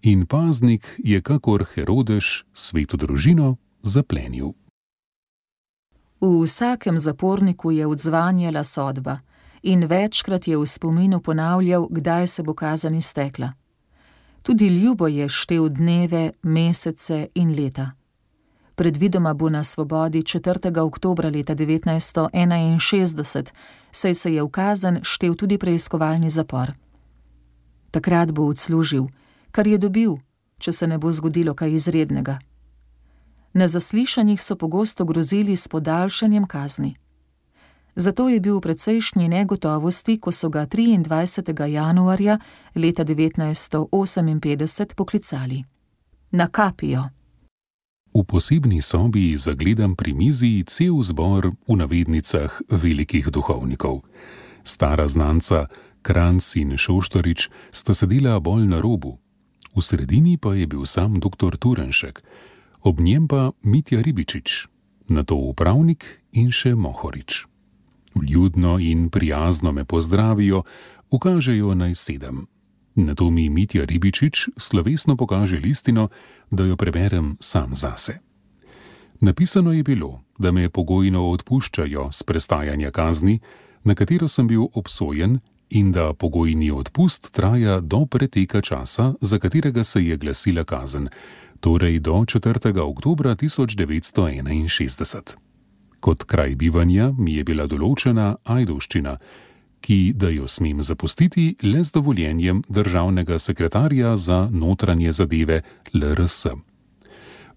in 0.02 0.26
paznik 0.26 0.96
je 0.98 1.22
kakor 1.22 1.66
Herodež 1.74 2.44
sveto 2.54 2.98
družino 2.98 3.56
zaplenil. 3.82 4.52
V 6.22 6.44
vsakem 6.44 7.00
zaporniku 7.00 7.72
je 7.72 7.88
odzvanjala 7.88 8.64
sodba 8.64 9.18
in 9.64 9.86
večkrat 9.88 10.48
je 10.48 10.58
v 10.58 10.66
spominu 10.68 11.20
ponavljal, 11.20 11.88
kdaj 11.90 12.28
se 12.28 12.44
bo 12.44 12.54
kazen 12.54 12.96
iztekla. 12.96 13.54
Tudi 14.42 14.68
ljubo 14.68 15.08
je 15.08 15.30
štev 15.30 15.70
dneve, 15.70 16.32
mesece 16.44 17.28
in 17.36 17.56
leta. 17.56 17.92
Predvidoma 18.82 19.34
bo 19.34 19.50
na 19.50 19.64
svobodi 19.64 20.24
4. 20.24 20.82
oktober 20.82 21.26
leta 21.36 21.56
1961, 21.56 23.52
saj 23.92 24.14
se 24.14 24.34
je 24.34 24.44
v 24.44 24.50
kazen 24.50 25.00
štev 25.04 25.36
tudi 25.36 25.58
preiskovalni 25.58 26.30
zapor. 26.30 26.72
Takrat 27.92 28.32
bo 28.32 28.50
odslužil, 28.50 29.06
kar 29.52 29.68
je 29.68 29.78
dobil, 29.78 30.18
če 30.58 30.72
se 30.72 30.88
ne 30.88 30.98
bo 30.98 31.12
zgodilo 31.12 31.54
kaj 31.54 31.74
izrednega. 31.78 32.40
Na 33.54 33.68
zaslišanjih 33.68 34.42
so 34.42 34.56
pogosto 34.56 35.06
grozili 35.06 35.56
s 35.56 35.68
podaljšanjem 35.68 36.48
kazni. 36.48 36.96
Zato 37.96 38.30
je 38.30 38.40
bil 38.40 38.58
v 38.58 38.62
precejšnji 38.62 39.30
negotovosti, 39.30 40.18
ko 40.18 40.32
so 40.32 40.50
ga 40.50 40.66
23. 40.66 41.68
januarja 41.70 42.40
leta 42.76 43.06
1958 43.06 44.94
poklicali. 44.96 45.64
Na 46.32 46.48
kapijo. 46.48 47.21
V 48.12 48.28
posebni 48.28 48.84
sobi 48.84 49.40
zagledam 49.40 49.96
pri 49.96 50.12
mizi 50.12 50.60
cel 50.68 51.00
zbor 51.00 51.56
v 51.64 51.74
navednicah 51.80 52.52
velikih 52.68 53.32
duhovnikov. 53.32 54.04
Stara 54.68 55.08
znanca 55.08 55.72
Kranc 56.04 56.44
in 56.60 56.76
Šoštorič 56.76 57.48
sta 57.72 57.96
sedela 57.96 58.36
bolj 58.44 58.68
na 58.68 58.84
robu, 58.84 59.16
v 59.72 59.80
sredini 59.80 60.36
pa 60.36 60.60
je 60.60 60.68
bil 60.68 60.84
sam 60.84 61.24
dr. 61.24 61.56
Turenšek, 61.56 62.20
ob 62.84 63.00
njem 63.00 63.32
pa 63.32 63.56
Mitja 63.64 64.04
Ribičič, 64.04 64.68
na 65.08 65.24
to 65.24 65.40
upravnik 65.40 66.04
in 66.36 66.52
še 66.52 66.76
Mohorič. 66.76 67.48
Ljudno 68.20 68.76
in 68.76 69.08
prijazno 69.08 69.72
me 69.72 69.88
pozdravijo, 69.88 70.68
ukažejo 71.08 71.72
naj 71.80 71.96
sedem. 71.96 72.52
Na 72.96 73.16
to 73.16 73.30
mi 73.30 73.50
Mitja 73.50 73.86
Ribičič 73.86 74.50
slovesno 74.58 75.16
pokaže 75.16 75.58
listino, 75.58 76.10
da 76.52 76.64
jo 76.64 76.76
preberem 76.76 77.38
sam 77.40 77.76
zase. 77.76 78.20
Napisano 79.20 79.72
je 79.72 79.84
bilo, 79.84 80.24
da 80.38 80.52
me 80.52 80.70
pogojno 80.70 81.30
odpuščajo 81.30 82.10
z 82.12 82.24
prestajanja 82.24 82.92
kazni, 82.92 83.40
na 83.84 83.96
katero 83.96 84.28
sem 84.28 84.48
bil 84.48 84.62
obsojen, 84.74 85.40
in 85.70 85.92
da 85.92 86.14
pogojni 86.14 86.72
odpust 86.72 87.32
traja 87.32 87.80
do 87.80 88.06
preteka 88.06 88.62
časa, 88.62 89.14
za 89.22 89.40
katerega 89.40 89.84
se 89.84 90.06
je 90.06 90.18
glasila 90.18 90.64
kazen, 90.64 91.10
torej 91.60 92.00
do 92.00 92.14
4. 92.14 92.80
oktober 92.80 93.26
1961. 93.26 95.36
Kot 96.00 96.24
kraj 96.24 96.56
bivanja 96.56 97.14
mi 97.18 97.34
je 97.34 97.44
bila 97.44 97.68
določena 97.68 98.36
Ajdovščina, 98.44 99.18
ki 99.82 100.14
da 100.16 100.30
jo 100.30 100.48
smem 100.48 100.82
zapustiti 100.82 101.56
le 101.64 101.84
z 101.84 101.92
dovoljenjem 101.92 102.64
državnega 102.70 103.40
sekretarja 103.40 104.16
za 104.18 104.50
notranje 104.52 105.12
zadeve 105.12 105.62
LRS. 105.94 106.48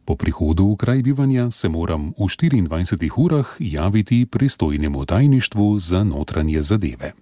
Po 0.05 0.17
prihodu 0.17 0.73
v 0.73 0.77
kraj 0.77 1.03
bivanja 1.03 1.51
se 1.51 1.69
moram 1.69 2.13
v 2.19 2.29
24 2.29 3.11
urah 3.17 3.57
javiti 3.59 4.27
pristojnemu 4.27 5.05
tajništvu 5.05 5.79
za 5.79 6.05
notranje 6.05 6.63
zadeve. 6.63 7.13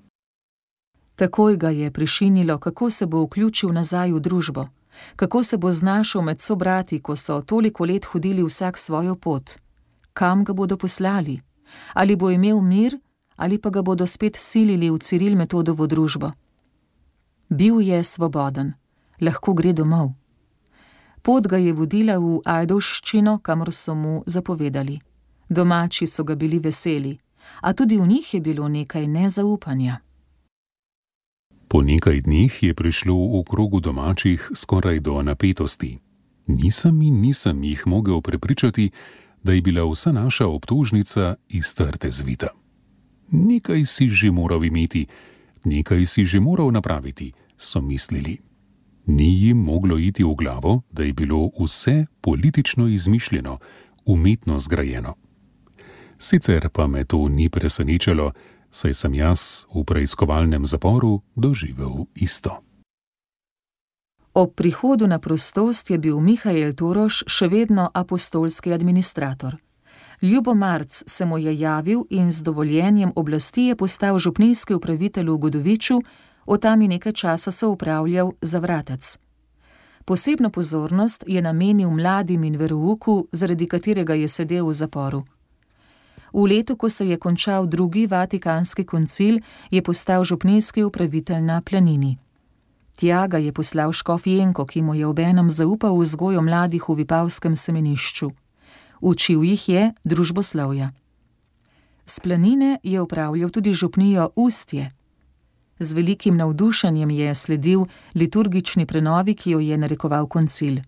Takoj 1.17 1.57
ga 1.57 1.71
je 1.71 1.91
prišinilo, 1.91 2.59
kako 2.59 2.91
se 2.91 3.07
bo 3.07 3.23
vključil 3.23 3.73
nazaj 3.73 4.13
v 4.13 4.21
družbo, 4.21 4.67
kako 5.17 5.43
se 5.43 5.57
bo 5.57 5.73
znašel 5.73 6.23
med 6.23 6.41
sobrati, 6.41 7.01
ko 7.01 7.17
so 7.17 7.41
toliko 7.43 7.85
let 7.85 8.05
hodili 8.05 8.43
vsak 8.43 8.79
svojo 8.79 9.15
pot, 9.15 9.51
kam 10.13 10.45
ga 10.45 10.53
bodo 10.53 10.77
poslali, 10.77 11.41
ali 11.93 12.17
bo 12.17 12.31
imel 12.31 12.61
mir 12.61 12.99
ali 13.43 13.59
pa 13.59 13.71
ga 13.71 13.83
bodo 13.83 14.07
spet 14.07 14.37
silili 14.39 14.87
v 14.91 14.99
Ciril 15.03 15.35
metodovo 15.35 15.87
družbo. 15.87 16.31
Bil 17.51 17.83
je 17.83 17.99
svoboden, 18.05 18.73
lahko 19.19 19.55
gre 19.55 19.73
domov. 19.75 20.15
Pot 21.23 21.51
ga 21.51 21.59
je 21.59 21.75
vodila 21.75 22.19
v 22.23 22.39
Ajdovščino, 22.47 23.43
kamor 23.43 23.75
so 23.75 23.95
mu 23.99 24.23
zapovedali. 24.27 24.99
Domači 25.51 26.07
so 26.07 26.23
ga 26.25 26.39
bili 26.39 26.63
veseli, 26.63 27.19
a 27.67 27.75
tudi 27.75 27.99
v 27.99 28.07
njih 28.07 28.35
je 28.35 28.41
bilo 28.41 28.69
nekaj 28.69 29.07
nezaupanja. 29.07 29.99
Po 31.69 31.83
nekaj 31.83 32.23
dneh 32.23 32.63
je 32.63 32.75
prišlo 32.75 33.15
v 33.15 33.43
krogu 33.43 33.81
domačih 33.81 34.51
skoraj 34.55 35.01
do 35.01 35.19
napetosti. 35.23 35.99
Nisem 36.47 37.03
in 37.03 37.21
nisem 37.21 37.65
jih 37.65 37.87
mogel 37.87 38.21
prepričati, 38.21 38.91
da 39.43 39.53
je 39.53 39.63
bila 39.63 39.83
vsa 39.91 40.13
naša 40.13 40.47
obtožnica 40.47 41.35
iz 41.49 41.75
trte 41.75 42.11
zvita 42.11 42.62
nekaj 43.33 43.85
si 43.85 44.09
že 44.09 44.31
moral 44.31 44.65
imeti, 44.65 45.07
nekaj 45.65 46.07
si 46.07 46.25
že 46.25 46.41
moral 46.41 46.71
napraviti, 46.71 47.33
so 47.57 47.81
mislili. 47.81 48.39
Ni 49.07 49.43
jim 49.43 49.59
moglo 49.59 49.99
iti 49.99 50.25
v 50.25 50.35
glavo, 50.35 50.83
da 50.93 51.03
je 51.03 51.13
bilo 51.13 51.51
vse 51.61 52.07
politično 52.21 52.87
izmišljeno, 52.87 53.59
umetno 54.05 54.59
zgrajeno. 54.59 55.15
Sicer 56.19 56.69
pa 56.69 56.87
me 56.87 57.05
to 57.05 57.29
ni 57.29 57.49
presenečalo, 57.49 58.33
saj 58.71 58.95
sem 58.95 59.15
jaz 59.15 59.67
v 59.75 59.85
preiskovalnem 59.85 60.67
zaporu 60.67 61.21
doživel 61.35 62.07
isto. 62.15 62.63
Ob 64.35 64.55
prihodu 64.55 65.07
na 65.07 65.19
prostost 65.19 65.91
je 65.91 65.99
bil 65.99 66.21
Mihajl 66.21 66.73
Toroš 66.73 67.25
še 67.27 67.49
vedno 67.53 67.91
apostolski 67.95 68.73
administrator. 68.73 69.59
Ljubo 70.23 70.55
Marc 70.55 71.03
se 71.07 71.25
mu 71.25 71.39
je 71.39 71.59
javil 71.59 72.01
in 72.11 72.31
z 72.31 72.43
dovoljenjem 72.43 73.13
oblasti 73.17 73.63
je 73.63 73.77
postal 73.77 74.19
župnijski 74.19 74.75
upravitelj 74.75 75.31
v 75.31 75.37
Godoviču, 75.37 76.01
od 76.47 76.63
tam 76.63 76.83
je 76.83 76.89
nekaj 76.89 77.13
časa 77.13 77.51
so 77.51 77.71
upravljal 77.71 78.33
za 78.43 78.59
vratec. 78.59 79.19
Posebno 80.05 80.51
pozornost 80.51 81.25
je 81.27 81.43
namenil 81.43 81.91
mladim 81.91 82.45
in 82.45 82.57
verouku, 82.57 83.27
zaradi 83.33 83.67
katerega 83.67 84.15
je 84.15 84.29
sedel 84.29 84.67
v 84.67 84.73
zaporu. 84.73 85.25
V 86.33 86.47
letu, 86.47 86.77
ko 86.77 86.89
se 86.89 87.09
je 87.09 87.17
končal 87.17 87.67
drugi 87.67 88.07
vatikanski 88.07 88.85
koncil, 88.85 89.39
je 89.71 89.83
postal 89.83 90.25
župnijski 90.25 90.85
upravitelj 90.85 91.41
na 91.41 91.61
planini. 91.61 92.19
Tja 92.97 93.27
ga 93.27 93.39
je 93.39 93.53
poslal 93.53 93.93
škof 93.93 94.27
Jenko, 94.27 94.67
ki 94.67 94.83
mu 94.83 94.95
je 94.95 95.07
obenem 95.07 95.51
zaupal 95.51 95.99
vzgojo 95.99 96.43
mladih 96.43 96.89
v 96.89 96.95
Vipavskem 96.95 97.57
semenišču 97.57 98.31
učil 99.03 99.45
jih 99.45 99.69
je 99.69 99.93
družboslovja. 100.05 100.91
S 102.07 102.21
planine 102.21 102.79
je 102.83 103.01
upravljal 103.01 103.51
tudi 103.51 103.73
župnijo 103.73 104.31
Ustje. 104.37 104.91
Z 105.79 105.93
velikim 105.93 106.37
navdušenjem 106.37 107.11
je 107.11 107.35
sledil 107.35 107.85
liturgični 108.15 108.87
prenovi, 108.87 109.35
ki 109.35 109.51
jo 109.51 109.61
je 109.61 109.79
narekoval 109.79 110.27
koncil. 110.27 110.79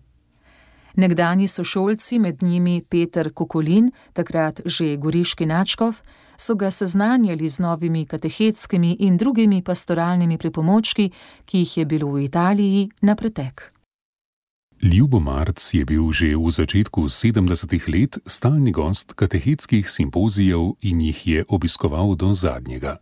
Nekdani 0.95 1.47
sošolci, 1.47 2.19
med 2.19 2.43
njimi 2.43 2.81
Peter 2.89 3.33
Kokolin, 3.33 3.91
takrat 4.13 4.61
že 4.65 4.95
goriški 4.95 5.45
načkov, 5.45 5.99
so 6.37 6.55
ga 6.55 6.71
seznanjali 6.71 7.49
z 7.49 7.59
novimi 7.59 8.05
katehetskimi 8.05 8.95
in 8.99 9.17
drugimi 9.17 9.61
pastoralnimi 9.61 10.37
pripomočki, 10.37 11.11
ki 11.45 11.57
jih 11.57 11.77
je 11.77 11.85
bilo 11.85 12.11
v 12.11 12.23
Italiji 12.23 12.89
na 13.01 13.15
pretek. 13.15 13.74
Ljubo 14.81 15.19
Marc 15.19 15.73
je 15.73 15.85
bil 15.85 16.11
že 16.11 16.35
v 16.35 16.51
začetku 16.51 17.07
70-ih 17.07 17.87
let 17.87 18.19
stalni 18.27 18.71
gost 18.71 19.13
katehetskih 19.15 19.89
simpozijev 19.89 20.75
in 20.81 21.01
jih 21.01 21.27
je 21.27 21.45
obiskoval 21.47 22.15
do 22.15 22.33
zadnjega. 22.33 22.97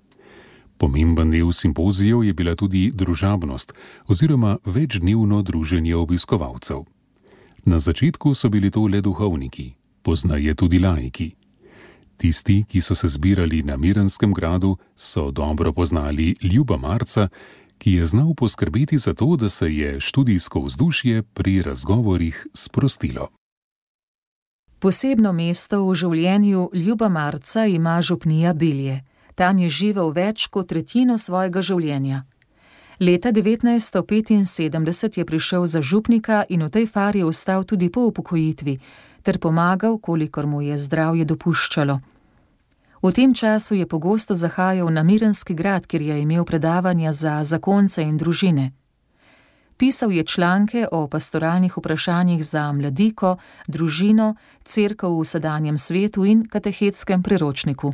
Pomemben 0.78 1.32
del 1.32 1.52
simpozijev 1.52 2.24
je 2.24 2.34
bila 2.34 2.56
tudi 2.56 2.91
družabnost 2.91 3.74
oziroma 4.08 4.58
večdnevno 4.66 5.41
druženje 5.41 5.95
obiskovalcev. 5.95 6.86
Na 7.66 7.80
začetku 7.80 8.34
so 8.34 8.50
bili 8.50 8.72
to 8.72 8.88
le 8.88 9.02
duhovniki, 9.02 9.74
poznaje 10.02 10.56
tudi 10.56 10.80
laiki. 10.80 11.36
Tisti, 12.18 12.64
ki 12.70 12.82
so 12.82 12.95
se 12.95 13.08
zbirali 13.08 13.64
na 13.64 13.78
Mirenskem 13.78 14.34
gradu, 14.34 14.78
so 14.95 15.32
dobro 15.32 15.74
poznali 15.74 16.36
Ljuba 16.41 16.78
Marca 16.78 17.28
ki 17.84 17.94
je 17.94 18.06
znal 18.06 18.34
poskrbeti 18.34 18.98
za 18.98 19.14
to, 19.14 19.36
da 19.36 19.50
se 19.50 19.76
je 19.76 20.00
študijsko 20.00 20.60
vzdušje 20.60 21.24
pri 21.24 21.62
razgovorih 21.62 22.48
sprostilo. 22.54 23.28
Posebno 24.80 25.34
mesto 25.34 25.84
v 25.84 25.96
življenju 25.96 26.70
Ljuba 26.74 27.10
Marca 27.10 27.66
ima 27.66 28.02
župnija 28.02 28.54
Bilje. 28.54 29.04
Tam 29.36 29.60
je 29.60 29.70
živel 29.70 30.10
več 30.16 30.48
kot 30.48 30.68
tretjino 30.68 31.18
svojega 31.18 31.62
življenja. 31.62 32.24
Leta 33.00 33.32
1975 33.32 35.18
je 35.18 35.26
prišel 35.26 35.66
za 35.66 35.82
župnika 35.82 36.44
in 36.50 36.64
v 36.64 36.70
tej 36.70 36.88
fari 36.88 37.24
ostal 37.24 37.64
tudi 37.64 37.90
po 37.90 38.08
upokojitvi, 38.08 38.78
ter 39.24 39.40
pomagal, 39.40 40.00
kolikor 40.00 40.48
mu 40.48 40.62
je 40.62 40.78
zdravje 40.78 41.26
dopuščalo. 41.26 42.00
V 43.04 43.12
tem 43.12 43.34
času 43.36 43.76
je 43.76 43.84
pogosto 43.84 44.32
zahajal 44.32 44.88
na 44.88 45.04
Mirenski 45.04 45.54
grad, 45.54 45.88
kjer 45.88 46.01
je 46.01 46.22
imel 46.22 46.45
predavanja 46.45 47.12
za 47.12 47.43
zakonce 47.43 47.99
in 48.04 48.18
družine. 48.18 48.72
Pisal 49.78 50.12
je 50.12 50.24
članke 50.24 50.88
o 50.91 51.08
pastoralnih 51.08 51.78
vprašanjih 51.78 52.45
za 52.45 52.72
mladiko, 52.72 53.36
družino, 53.68 54.36
crkv 54.64 55.20
v 55.20 55.26
sedanjem 55.26 55.78
svetu 55.78 56.24
in 56.26 56.47
katehetskem 56.47 57.24
priročniku. 57.24 57.93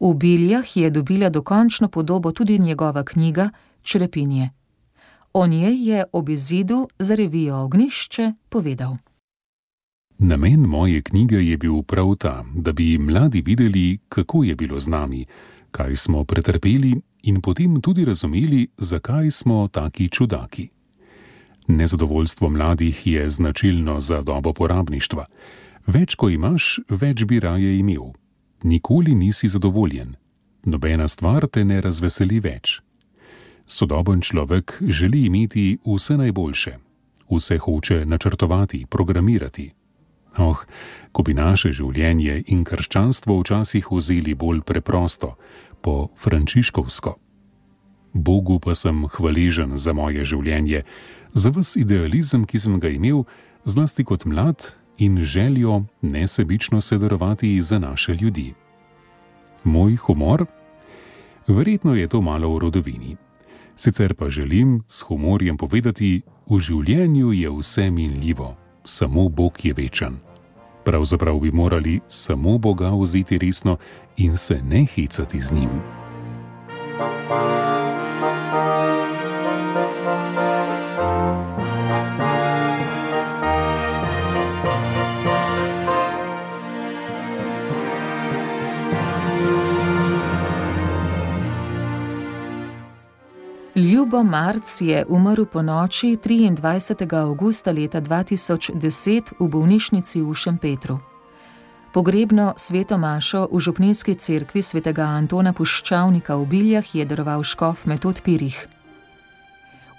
V 0.00 0.14
Biljah 0.14 0.76
je 0.76 0.90
dobila 0.90 1.28
dokončno 1.28 1.88
podobo 1.88 2.32
tudi 2.32 2.58
njegova 2.58 3.04
knjiga 3.04 3.50
Črepinje. 3.82 4.50
O 5.32 5.46
njej 5.46 5.88
je 5.88 6.04
ob 6.12 6.28
izidu 6.28 6.88
za 6.98 7.14
revijo 7.14 7.56
Ognišče 7.56 8.32
povedal. 8.48 8.96
Namen 10.18 10.60
moje 10.60 11.02
knjige 11.02 11.36
je 11.36 11.56
bil 11.56 11.82
prav 11.82 12.14
ta, 12.14 12.44
da 12.54 12.72
bi 12.72 12.98
mladi 12.98 13.42
videli, 13.42 13.98
kako 14.08 14.44
je 14.44 14.56
bilo 14.56 14.80
z 14.80 14.88
nami, 14.88 15.24
kaj 15.70 15.96
smo 15.96 16.24
pretrpeli 16.24 16.94
in 17.22 17.40
potem 17.40 17.80
tudi 17.80 18.04
razumeli, 18.04 18.68
zakaj 18.76 19.30
smo 19.30 19.68
taki 19.68 20.08
čudaki. 20.08 20.68
Nezadovoljstvo 21.68 22.48
mladih 22.48 23.06
je 23.06 23.30
značilno 23.30 24.00
za 24.00 24.22
dobo 24.22 24.52
porabništva. 24.52 25.26
Več, 25.86 26.14
ko 26.14 26.28
imaš, 26.28 26.78
več 26.88 27.24
bi 27.24 27.40
raje 27.40 27.78
imel. 27.78 28.12
Nikoli 28.62 29.14
nisi 29.14 29.48
zadovoljen. 29.48 30.14
Nobena 30.64 31.08
stvar 31.08 31.46
te 31.46 31.64
ne 31.64 31.80
razveseli 31.80 32.40
več. 32.40 32.80
Sodoben 33.66 34.20
človek 34.20 34.82
želi 34.88 35.24
imeti 35.24 35.78
vse 35.86 36.16
najboljše. 36.16 36.76
Vse 37.30 37.58
hoče 37.58 38.06
načrtovati, 38.06 38.86
programirati. 38.90 39.72
Oh, 40.38 40.58
ko 41.12 41.22
bi 41.22 41.34
naše 41.34 41.70
življenje 41.72 42.42
in 42.46 42.64
krščanstvo 42.64 43.38
včasih 43.40 43.86
vzeli 43.90 44.34
bolj 44.34 44.64
preprosto, 44.66 45.36
po 45.84 46.08
frančiškovsko. 46.16 47.14
Bogu 48.14 48.58
pa 48.58 48.74
sem 48.74 49.04
hvaležen 49.10 49.76
za 49.76 49.92
moje 49.92 50.24
življenje, 50.24 50.82
za 51.34 51.50
vse 51.50 51.82
idealizem, 51.82 52.46
ki 52.46 52.58
sem 52.58 52.78
ga 52.80 52.88
imel, 52.88 53.26
zlasti 53.66 54.04
kot 54.06 54.24
mlad 54.24 54.74
in 54.98 55.18
željo 55.22 55.84
nesebično 56.02 56.80
sederovati 56.80 57.62
za 57.62 57.78
naše 57.78 58.14
ljudi. 58.14 58.54
Moj 59.64 59.96
humor? 59.96 60.46
Verjetno 61.46 61.94
je 61.94 62.08
to 62.08 62.20
malo 62.20 62.54
v 62.54 62.58
rodovini. 62.58 63.16
Sicer 63.76 64.14
pa 64.14 64.28
želim 64.28 64.82
s 64.88 65.02
humorjem 65.02 65.58
povedati, 65.58 66.22
v 66.46 66.60
življenju 66.60 67.32
je 67.32 67.50
vse 67.50 67.90
minljivo, 67.90 68.54
samo 68.84 69.28
Bog 69.28 69.64
je 69.64 69.72
večen. 69.72 70.16
Pravzaprav 70.84 71.38
bi 71.38 71.52
morali 71.52 72.00
samo 72.08 72.58
Boga 72.58 72.90
vzeti 72.90 73.38
resno 73.38 73.76
in 74.16 74.36
se 74.36 74.62
ne 74.62 74.86
hecati 74.94 75.40
z 75.40 75.52
njim. 75.52 76.03
Ljubo 93.76 94.22
Marc 94.22 94.80
je 94.80 95.04
umrl 95.08 95.44
po 95.44 95.62
noči 95.62 96.16
23. 96.16 97.18
augusta 97.18 97.72
leta 97.72 98.00
2010 98.00 99.32
v 99.38 99.48
bolnišnici 99.48 100.22
v 100.22 100.34
Šempetru. 100.34 100.98
Pogrebno 101.92 102.54
sveto 102.56 102.98
mašo 102.98 103.48
v 103.52 103.60
župninski 103.60 104.14
cerkvi 104.14 104.62
svetega 104.62 105.02
Antona 105.02 105.52
Puščavnika 105.52 106.36
v 106.36 106.46
Biljah 106.46 106.94
je 106.94 107.04
daroval 107.04 107.42
škof 107.42 107.86
metod 107.86 108.22
Pirih. 108.22 108.68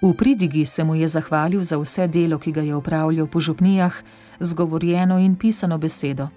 V 0.01 0.13
pridigi 0.13 0.65
se 0.65 0.83
mu 0.83 0.95
je 0.95 1.07
zahvalil 1.07 1.63
za 1.63 1.75
vse 1.75 2.07
delo, 2.07 2.39
ki 2.39 2.51
ga 2.51 2.61
je 2.61 2.75
upravljal 2.75 3.27
po 3.27 3.39
župnijah, 3.39 3.93
z 4.39 4.53
govorjeno 4.53 5.19
in 5.19 5.35
pisano 5.35 5.77
besedo. 5.77 6.27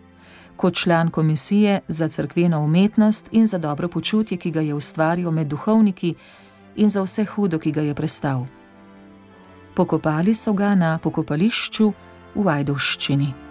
Kot 0.57 0.75
član 0.75 1.11
komisije 1.11 1.81
za 1.89 2.09
crkveno 2.09 2.61
umetnost 2.65 3.29
in 3.31 3.47
za 3.47 3.59
dobro 3.59 3.89
počutje, 3.89 4.39
ki 4.39 4.51
ga 4.51 4.61
je 4.61 4.75
ustvaril 4.75 5.31
med 5.31 5.47
duhovniki, 5.47 6.15
in 6.79 6.91
za 6.91 7.03
vse 7.03 7.27
hudo, 7.27 7.59
ki 7.59 7.75
ga 7.75 7.83
je 7.83 7.95
prestal. 7.95 8.47
Pokopali 9.75 10.35
so 10.35 10.55
ga 10.55 10.75
na 10.75 10.97
pokopališču 10.99 11.93
v 12.35 12.43
Vajdovščini. 12.43 13.48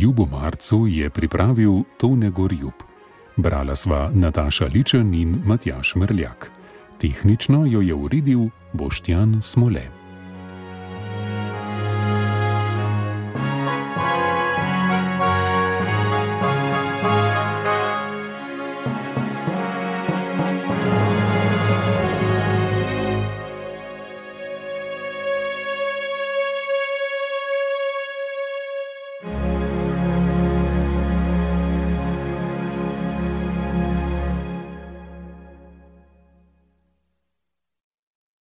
Ljubu 0.00 0.26
Marcu 0.26 0.86
je 0.86 1.10
pripravil 1.10 1.82
Tone 1.98 2.30
Gorjub. 2.30 2.72
Brala 3.36 3.76
sva 3.76 4.10
Nataša 4.14 4.66
Ličen 4.66 5.14
in 5.14 5.42
Matjaš 5.44 5.94
Mrljak. 5.94 6.50
Tehnično 6.98 7.66
jo 7.66 7.80
je 7.80 7.94
uredil 7.94 8.48
Boštjan 8.72 9.42
Smole. 9.42 9.99